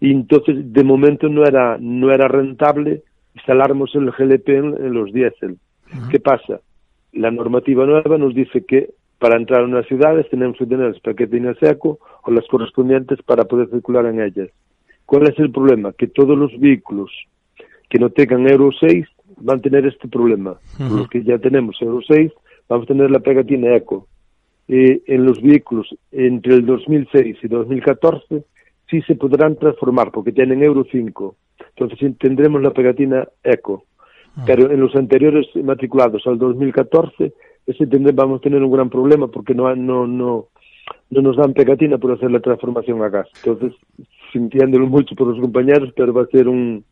Y 0.00 0.12
entonces, 0.12 0.56
de 0.72 0.84
momento, 0.84 1.28
no 1.28 1.44
era, 1.44 1.76
no 1.78 2.12
era 2.12 2.28
rentable 2.28 3.02
instaláramos 3.34 3.94
el 3.94 4.10
GLP 4.10 4.48
en, 4.48 4.64
en 4.84 4.92
los 4.92 5.12
diésel. 5.12 5.52
Uh 5.52 5.96
-huh. 5.96 6.08
¿Qué 6.10 6.18
pasa? 6.18 6.60
la 7.12 7.30
normativa 7.30 7.86
nueva 7.86 8.18
nos 8.18 8.34
dice 8.34 8.64
que 8.64 8.90
para 9.18 9.36
entrar 9.36 9.62
en 9.62 9.74
las 9.74 9.86
ciudades 9.86 10.28
tenemos 10.30 10.56
que 10.56 10.66
tener 10.66 10.86
el 10.86 11.00
paquete 11.00 11.54
seco 11.60 11.98
o 12.22 12.30
las 12.30 12.46
correspondientes 12.46 13.20
para 13.22 13.44
poder 13.44 13.68
circular 13.70 14.06
en 14.06 14.20
ellas. 14.20 14.48
¿Cuál 15.10 15.24
es 15.26 15.36
el 15.40 15.50
problema? 15.50 15.92
Que 15.92 16.06
todos 16.06 16.38
los 16.38 16.56
vehículos 16.60 17.10
que 17.88 17.98
no 17.98 18.10
tengan 18.10 18.48
Euro 18.48 18.70
6 18.78 19.04
van 19.38 19.58
a 19.58 19.60
tener 19.60 19.84
este 19.84 20.06
problema. 20.06 20.52
Uh 20.52 20.82
-huh. 20.84 20.98
Los 20.98 21.08
que 21.08 21.24
ya 21.24 21.36
tenemos 21.38 21.82
Euro 21.82 21.98
6 22.06 22.30
vamos 22.68 22.84
a 22.84 22.92
tener 22.92 23.10
la 23.10 23.18
pegatina 23.18 23.74
eco. 23.74 24.06
Eh, 24.68 25.02
en 25.08 25.24
los 25.24 25.42
vehículos 25.42 25.88
entre 26.12 26.54
el 26.54 26.64
2006 26.64 27.38
y 27.42 27.48
2014 27.48 28.44
sí 28.88 29.02
se 29.02 29.16
podrán 29.16 29.56
transformar 29.56 30.12
porque 30.12 30.30
tienen 30.30 30.62
Euro 30.62 30.84
5. 30.88 31.34
Entonces 31.74 32.16
tendremos 32.18 32.62
la 32.62 32.70
pegatina 32.70 33.26
Eco. 33.42 33.86
Ah. 34.36 34.44
Pero 34.46 34.70
en 34.70 34.78
los 34.78 34.94
anteriores 34.94 35.48
matriculados 35.56 36.24
al 36.28 36.38
2014, 36.38 37.32
ese 37.66 37.84
vamos 38.14 38.38
a 38.38 38.42
tener 38.42 38.62
un 38.62 38.70
gran 38.70 38.90
problema 38.90 39.26
porque 39.26 39.54
no, 39.54 39.74
no, 39.74 40.06
no, 40.06 40.46
no 41.10 41.20
nos 41.20 41.36
dan 41.36 41.52
pegatina 41.52 41.98
por 41.98 42.12
hacer 42.12 42.30
la 42.30 42.38
transformación 42.38 43.02
a 43.02 43.08
gas. 43.08 43.28
Entonces, 43.42 43.72
sintiéndolo 44.32 44.86
mucho 44.86 45.14
por 45.14 45.28
los 45.28 45.40
compañeros, 45.40 45.92
pero 45.96 46.12
va 46.12 46.22
a 46.22 46.26
ser 46.26 46.48
un, 46.48 46.84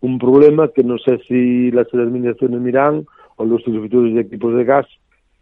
un 0.00 0.18
problema 0.18 0.68
que 0.74 0.82
no 0.82 0.98
sé 0.98 1.18
si 1.28 1.70
las 1.70 1.86
administraciones 1.92 2.60
miran 2.60 3.06
o 3.36 3.44
los 3.44 3.58
distribuidores 3.64 4.14
de 4.14 4.20
equipos 4.20 4.54
de 4.54 4.64
gas 4.64 4.86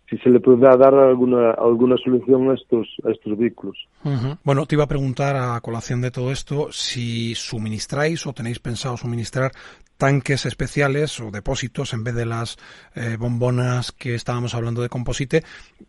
si 0.09 0.19
se 0.19 0.29
le 0.29 0.41
podrá 0.41 0.77
dar 0.77 0.95
alguna, 0.95 1.53
alguna 1.53 1.97
solución 1.97 2.51
a 2.51 2.55
estos, 2.55 2.87
a 3.07 3.11
estos 3.11 3.39
vehículos. 3.39 3.77
Bueno, 4.43 4.67
te 4.67 4.75
iba 4.75 4.85
a 4.85 4.89
preguntar 4.89 5.35
a 5.37 5.59
colación 5.61 6.03
de 6.03 6.11
todo 6.11 6.31
esto 6.31 6.69
si 6.73 7.35
suministráis 7.35 8.27
o 8.27 8.33
tenéis 8.33 8.59
pensado 8.59 8.97
suministrar 8.97 9.53
tanques 9.97 10.47
especiales 10.47 11.21
o 11.21 11.31
depósitos 11.31 11.93
en 11.93 12.05
vez 12.05 12.15
de 12.15 12.27
las 12.27 12.57
eh, 12.95 13.17
bombonas 13.19 13.93
que 13.93 14.15
estábamos 14.15 14.55
hablando 14.55 14.83
de 14.83 14.89
composite, 14.89 15.43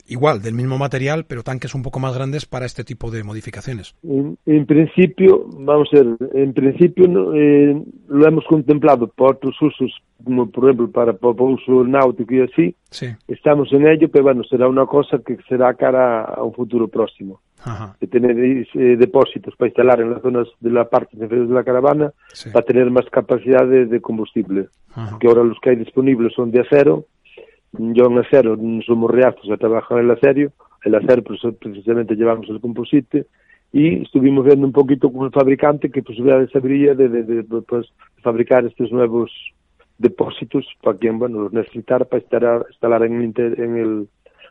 igual, 0.08 0.42
del 0.42 0.54
mismo 0.54 0.78
material, 0.78 1.26
pero 1.28 1.44
tanques 1.44 1.76
un 1.76 1.84
poco 1.84 2.00
más 2.00 2.16
grandes 2.16 2.46
para 2.46 2.66
este 2.66 2.84
tipo 2.84 3.12
de 3.12 3.24
modificaciones. 3.24 3.96
En, 4.04 4.66
principio, 4.66 5.46
vamos 5.58 5.90
a 5.94 5.98
ver, 5.98 6.18
en 6.34 6.54
principio 6.54 7.34
eh, 7.34 7.82
lo 8.08 8.28
hemos 8.28 8.46
contemplado 8.46 9.08
para 9.08 9.32
otros 9.32 9.56
usos, 9.62 9.92
como 10.24 10.50
por 10.50 10.66
ejemplo 10.66 10.90
para, 10.92 11.14
para 11.14 11.34
uso 11.34 11.84
náutico 11.84 12.34
y 12.34 12.42
así. 12.42 12.76
Sí. 12.90 13.08
Estamos 13.28 13.72
en 13.74 13.88
ello, 13.88 14.10
pero 14.10 14.24
bueno, 14.26 14.44
será 14.44 14.68
una 14.68 14.86
cosa 14.86 15.20
que 15.26 15.38
será 15.48 15.74
cara 15.74 16.24
a 16.24 16.44
un 16.44 16.54
futuro 16.54 16.88
próximo 16.88 17.42
de 18.00 18.08
tener 18.08 18.38
eh, 18.38 18.96
depósitos 18.98 19.56
para 19.56 19.70
instalar 19.70 20.00
en 20.00 20.12
las 20.12 20.22
zonas 20.22 20.48
de 20.60 20.70
la 20.70 20.88
parte 20.88 21.18
inferior 21.18 21.48
de 21.48 21.54
la 21.54 21.64
caravana 21.64 22.14
para 22.54 22.66
tener 22.66 22.92
más 22.92 23.06
capacidad 23.10 23.66
de, 23.66 24.02
combustible. 24.02 24.68
Que 25.20 25.28
ahora 25.28 25.44
los 25.44 25.60
que 25.60 25.72
hay 25.72 25.76
disponibles 25.76 26.34
son 26.34 26.52
de 26.52 26.62
acero. 26.62 27.06
Yo 27.74 28.06
en 28.06 28.20
acero 28.20 28.58
somos 28.86 29.12
reactos 29.12 29.50
a 29.52 29.58
trabajar 29.58 30.00
en 30.00 30.06
el 30.06 30.12
acero. 30.12 30.52
El 30.84 30.96
acero 30.96 31.24
pues, 31.24 31.40
precisamente 31.60 32.16
llevamos 32.16 32.48
el 32.50 32.62
composite 32.62 33.26
y 33.74 34.04
estuvimos 34.04 34.46
viendo 34.46 34.68
un 34.68 34.72
poquito 34.72 35.12
con 35.12 35.26
el 35.26 35.32
fabricante 35.32 35.90
que 35.90 36.04
posibilidades 36.04 36.56
habría 36.56 36.94
de, 36.94 37.10
de, 37.10 37.44
pues, 37.64 37.88
fabricar 38.22 38.66
estos 38.66 38.92
nuevos 38.92 39.32
depósitos 39.98 40.66
para 40.82 40.98
quien 40.98 41.20
bueno 41.20 41.42
los 41.44 41.54
necesitara 41.54 42.06
para 42.06 42.22
instalar, 42.22 42.66
instalar 42.70 43.04
en, 43.04 43.34
en 43.38 43.78
el 43.78 44.08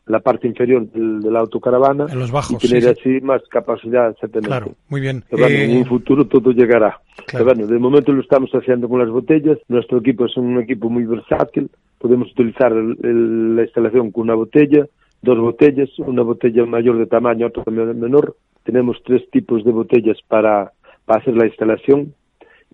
la 0.06 0.20
parte 0.20 0.46
inferior 0.46 0.86
de 0.90 1.30
la 1.30 1.40
autocaravana 1.40 2.06
en 2.10 2.18
los 2.18 2.30
bajos, 2.30 2.62
y 2.62 2.68
tener 2.68 2.88
así 2.88 3.20
más 3.22 3.42
capacidad 3.48 4.10
exactamente. 4.10 4.48
Claro, 4.48 4.72
muy 4.88 5.00
bien. 5.00 5.24
En 5.30 5.76
un 5.76 5.82
eh, 5.82 5.84
futuro 5.86 6.26
todo 6.26 6.50
llegará. 6.52 7.00
bueno, 7.32 7.66
de 7.66 7.78
momento 7.78 8.12
lo 8.12 8.20
estamos 8.20 8.50
haciendo 8.52 8.88
con 8.88 9.00
las 9.00 9.08
botellas. 9.08 9.58
Nuestro 9.68 9.98
equipo 9.98 10.26
es 10.26 10.36
un 10.36 10.58
equipo 10.60 10.90
muy 10.90 11.04
versátil. 11.04 11.70
Podemos 11.98 12.30
utilizar 12.32 12.70
la 12.72 13.62
instalación 13.62 14.10
con 14.10 14.24
una 14.24 14.34
botella, 14.34 14.86
dos 15.22 15.38
botellas, 15.38 15.88
una 15.98 16.22
botella 16.22 16.66
mayor 16.66 16.98
de 16.98 17.06
tamaño, 17.06 17.46
otra 17.46 17.64
menor. 17.72 18.36
Tenemos 18.64 18.98
tres 19.04 19.22
tipos 19.30 19.64
de 19.64 19.72
botellas 19.72 20.18
para, 20.28 20.72
para 21.06 21.20
hacer 21.20 21.34
la 21.34 21.46
instalación. 21.46 22.14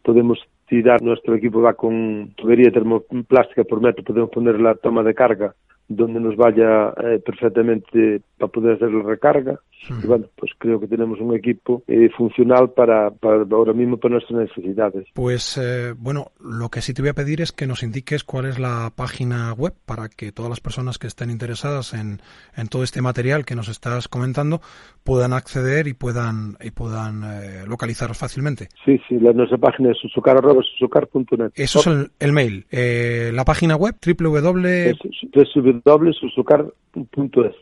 Podemos 0.02 0.40
cidade, 0.70 1.04
nuestro 1.04 1.34
equipo 1.34 1.60
va 1.60 1.74
con 1.74 2.32
tubería 2.36 2.70
termoplástica 2.70 3.64
por 3.64 3.82
metro, 3.82 4.02
podemos 4.02 4.30
poner 4.30 4.58
la 4.58 4.74
toma 4.74 5.02
de 5.02 5.14
carga 5.14 5.54
donde 5.90 6.20
nos 6.20 6.36
vaya 6.36 6.94
eh, 7.02 7.18
perfectamente 7.18 8.22
para 8.38 8.50
poder 8.50 8.76
hacer 8.76 8.92
la 8.92 9.02
recarga. 9.02 9.60
Y 9.88 10.06
bueno, 10.06 10.26
pues 10.36 10.52
creo 10.58 10.78
que 10.78 10.86
tenemos 10.86 11.20
un 11.20 11.34
equipo 11.34 11.82
eh, 11.86 12.10
funcional 12.16 12.70
para, 12.70 13.10
para, 13.10 13.44
ahora 13.50 13.72
mismo 13.72 13.96
para 13.96 14.14
nuestras 14.14 14.40
necesidades. 14.40 15.06
Pues 15.14 15.58
eh, 15.58 15.94
bueno, 15.96 16.32
lo 16.40 16.68
que 16.68 16.82
sí 16.82 16.94
te 16.94 17.02
voy 17.02 17.10
a 17.10 17.14
pedir 17.14 17.40
es 17.40 17.52
que 17.52 17.66
nos 17.66 17.82
indiques 17.82 18.24
cuál 18.24 18.46
es 18.46 18.58
la 18.58 18.92
página 18.94 19.52
web 19.52 19.74
para 19.86 20.08
que 20.08 20.32
todas 20.32 20.50
las 20.50 20.60
personas 20.60 20.98
que 20.98 21.06
estén 21.06 21.30
interesadas 21.30 21.94
en, 21.94 22.20
en 22.56 22.68
todo 22.68 22.82
este 22.82 23.02
material 23.02 23.44
que 23.44 23.54
nos 23.54 23.68
estás 23.68 24.08
comentando 24.08 24.60
puedan 25.04 25.32
acceder 25.32 25.86
y 25.86 25.94
puedan 25.94 26.56
y 26.62 26.70
puedan 26.70 27.22
localizaros 27.68 28.18
fácilmente. 28.18 28.68
Sí, 28.84 29.00
sí, 29.08 29.18
la, 29.18 29.32
nuestra 29.32 29.58
página 29.58 29.92
es 29.92 29.98
susucar.net. 29.98 31.52
Eso 31.54 31.80
es 31.80 31.86
el, 31.86 32.10
el 32.18 32.32
mail. 32.32 32.66
la 32.70 33.44
página 33.44 33.76
web 33.76 33.96
www 34.04 34.90
www.susucar.es. 35.32 36.80
Punto 36.92 37.44
es. 37.44 37.54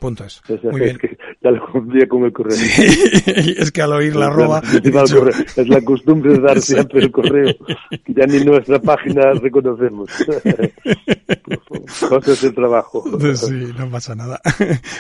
Muy 0.65 0.81
bien. 0.81 0.91
Es 0.91 0.99
que 0.99 1.19
ya 1.43 1.51
lo 1.51 1.61
confundía 1.61 2.09
con 2.09 2.25
el 2.25 2.33
correo. 2.33 2.57
es 2.57 3.71
que 3.71 3.83
al 3.83 3.93
oír 3.93 4.17
la 4.17 4.29
arroba... 4.29 4.63
Es 4.63 5.69
la 5.69 5.83
costumbre 5.83 6.33
de 6.33 6.41
dar 6.41 6.61
siempre 6.61 7.01
el 7.01 7.11
correo, 7.11 7.55
ya 8.07 8.27
ni 8.27 8.43
nuestra 8.45 8.81
página 8.81 9.33
reconocemos. 9.33 10.09
Cosas 12.09 12.43
de 12.43 12.53
trabajo. 12.53 13.05
Sí, 13.35 13.67
no 13.79 13.91
pasa 13.91 14.15
nada. 14.15 14.41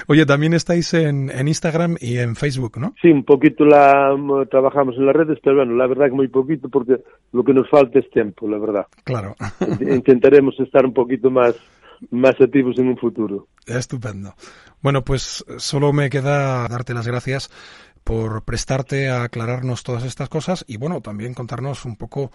Oye, 0.08 0.26
también 0.26 0.52
estáis 0.52 0.92
en, 0.92 1.30
en 1.30 1.48
Instagram 1.48 1.96
y 1.98 2.18
en 2.18 2.36
Facebook, 2.36 2.78
¿no? 2.78 2.94
Sí, 3.00 3.08
un 3.08 3.24
poquito 3.24 3.64
la 3.64 4.14
trabajamos 4.50 4.96
en 4.96 5.06
las 5.06 5.16
redes, 5.16 5.38
pero 5.42 5.56
bueno, 5.56 5.74
la 5.74 5.86
verdad 5.86 6.06
que 6.06 6.12
muy 6.12 6.28
poquito 6.28 6.68
porque 6.68 6.98
lo 7.32 7.44
que 7.44 7.54
nos 7.54 7.68
falta 7.70 7.98
es 7.98 8.10
tiempo, 8.10 8.46
la 8.48 8.58
verdad. 8.58 8.86
Claro. 9.04 9.34
Intentaremos 9.80 10.58
estar 10.60 10.84
un 10.84 10.92
poquito 10.92 11.30
más 11.30 11.54
más 12.10 12.40
activos 12.40 12.78
en 12.78 12.88
un 12.88 12.96
futuro. 12.96 13.48
Estupendo. 13.66 14.34
Bueno, 14.82 15.02
pues 15.02 15.44
solo 15.58 15.92
me 15.92 16.10
queda 16.10 16.68
darte 16.68 16.94
las 16.94 17.06
gracias 17.06 17.50
por 18.08 18.42
prestarte 18.42 19.08
a 19.08 19.24
aclararnos 19.24 19.82
todas 19.82 20.02
estas 20.04 20.30
cosas 20.30 20.64
y 20.66 20.78
bueno, 20.78 21.02
también 21.02 21.34
contarnos 21.34 21.84
un 21.84 21.96
poco 21.96 22.30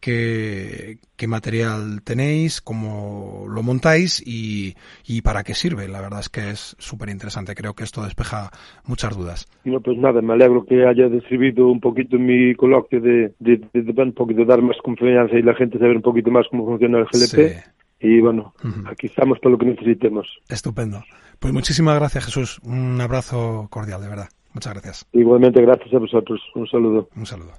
qué, 0.00 0.96
qué 1.16 1.26
material 1.26 2.02
tenéis, 2.02 2.62
cómo 2.62 3.44
lo 3.46 3.62
montáis 3.62 4.26
y, 4.26 4.74
y, 5.06 5.20
para 5.20 5.42
qué 5.42 5.52
sirve. 5.52 5.86
La 5.86 6.00
verdad 6.00 6.20
es 6.20 6.30
que 6.30 6.48
es 6.48 6.76
súper 6.78 7.10
interesante. 7.10 7.54
Creo 7.54 7.74
que 7.74 7.84
esto 7.84 8.02
despeja 8.02 8.50
muchas 8.86 9.18
dudas. 9.18 9.46
No, 9.64 9.80
pues 9.80 9.98
nada, 9.98 10.22
me 10.22 10.32
alegro 10.32 10.64
que 10.64 10.86
haya 10.86 11.10
describido 11.10 11.68
un 11.68 11.80
poquito 11.80 12.16
mi 12.18 12.54
coloquio 12.54 12.98
de, 13.00 13.34
de, 13.38 13.60
de, 13.74 14.02
un 14.02 14.12
poquito 14.14 14.46
dar 14.46 14.62
más 14.62 14.78
confianza 14.82 15.36
y 15.36 15.42
la 15.42 15.54
gente 15.54 15.78
saber 15.78 15.96
un 15.96 16.02
poquito 16.02 16.30
más 16.30 16.46
cómo 16.50 16.64
funciona 16.64 17.00
el 17.00 17.04
GLP 17.04 17.77
y 18.00 18.20
bueno, 18.20 18.54
aquí 18.86 19.06
estamos 19.06 19.38
para 19.40 19.52
lo 19.52 19.58
que 19.58 19.66
necesitemos. 19.66 20.26
Estupendo. 20.48 21.02
Pues 21.38 21.52
muchísimas 21.52 21.96
gracias, 21.96 22.26
Jesús. 22.26 22.60
Un 22.64 23.00
abrazo 23.00 23.68
cordial, 23.70 24.00
de 24.00 24.08
verdad. 24.08 24.28
Muchas 24.54 24.72
gracias. 24.72 25.06
Igualmente, 25.12 25.62
gracias 25.62 25.92
a 25.92 25.98
vosotros. 25.98 26.40
Un 26.54 26.66
saludo. 26.66 27.08
Un 27.14 27.26
saludo. 27.26 27.52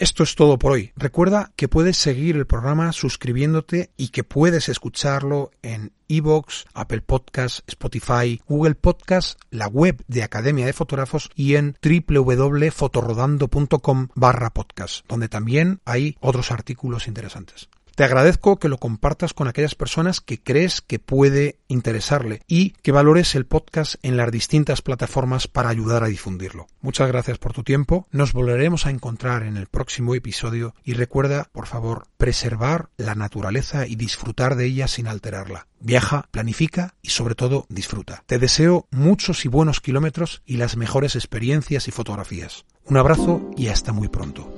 Esto 0.00 0.22
es 0.22 0.36
todo 0.36 0.60
por 0.60 0.70
hoy. 0.70 0.92
Recuerda 0.94 1.50
que 1.56 1.66
puedes 1.66 1.96
seguir 1.96 2.36
el 2.36 2.46
programa 2.46 2.92
suscribiéndote 2.92 3.90
y 3.96 4.10
que 4.10 4.22
puedes 4.22 4.68
escucharlo 4.68 5.50
en 5.62 5.90
Evox, 6.06 6.66
Apple 6.72 7.00
Podcasts, 7.00 7.64
Spotify, 7.66 8.40
Google 8.46 8.76
Podcasts, 8.76 9.36
la 9.50 9.66
web 9.66 10.04
de 10.06 10.22
Academia 10.22 10.66
de 10.66 10.72
Fotógrafos 10.72 11.30
y 11.34 11.56
en 11.56 11.74
www.fotorodando.com 11.82 14.08
barra 14.14 14.50
podcast, 14.50 15.04
donde 15.08 15.28
también 15.28 15.80
hay 15.84 16.16
otros 16.20 16.52
artículos 16.52 17.08
interesantes. 17.08 17.68
Te 17.98 18.04
agradezco 18.04 18.60
que 18.60 18.68
lo 18.68 18.78
compartas 18.78 19.34
con 19.34 19.48
aquellas 19.48 19.74
personas 19.74 20.20
que 20.20 20.40
crees 20.40 20.80
que 20.80 21.00
puede 21.00 21.58
interesarle 21.66 22.42
y 22.46 22.70
que 22.80 22.92
valores 22.92 23.34
el 23.34 23.44
podcast 23.44 23.96
en 24.04 24.16
las 24.16 24.30
distintas 24.30 24.82
plataformas 24.82 25.48
para 25.48 25.70
ayudar 25.70 26.04
a 26.04 26.06
difundirlo. 26.06 26.68
Muchas 26.80 27.08
gracias 27.08 27.38
por 27.38 27.54
tu 27.54 27.64
tiempo. 27.64 28.06
Nos 28.12 28.32
volveremos 28.32 28.86
a 28.86 28.90
encontrar 28.90 29.42
en 29.42 29.56
el 29.56 29.66
próximo 29.66 30.14
episodio 30.14 30.76
y 30.84 30.92
recuerda, 30.92 31.48
por 31.50 31.66
favor, 31.66 32.06
preservar 32.18 32.90
la 32.98 33.16
naturaleza 33.16 33.88
y 33.88 33.96
disfrutar 33.96 34.54
de 34.54 34.66
ella 34.66 34.86
sin 34.86 35.08
alterarla. 35.08 35.66
Viaja, 35.80 36.28
planifica 36.30 36.94
y 37.02 37.10
sobre 37.10 37.34
todo 37.34 37.66
disfruta. 37.68 38.22
Te 38.26 38.38
deseo 38.38 38.86
muchos 38.92 39.44
y 39.44 39.48
buenos 39.48 39.80
kilómetros 39.80 40.42
y 40.46 40.58
las 40.58 40.76
mejores 40.76 41.16
experiencias 41.16 41.88
y 41.88 41.90
fotografías. 41.90 42.64
Un 42.84 42.96
abrazo 42.96 43.50
y 43.56 43.66
hasta 43.66 43.92
muy 43.92 44.06
pronto. 44.06 44.57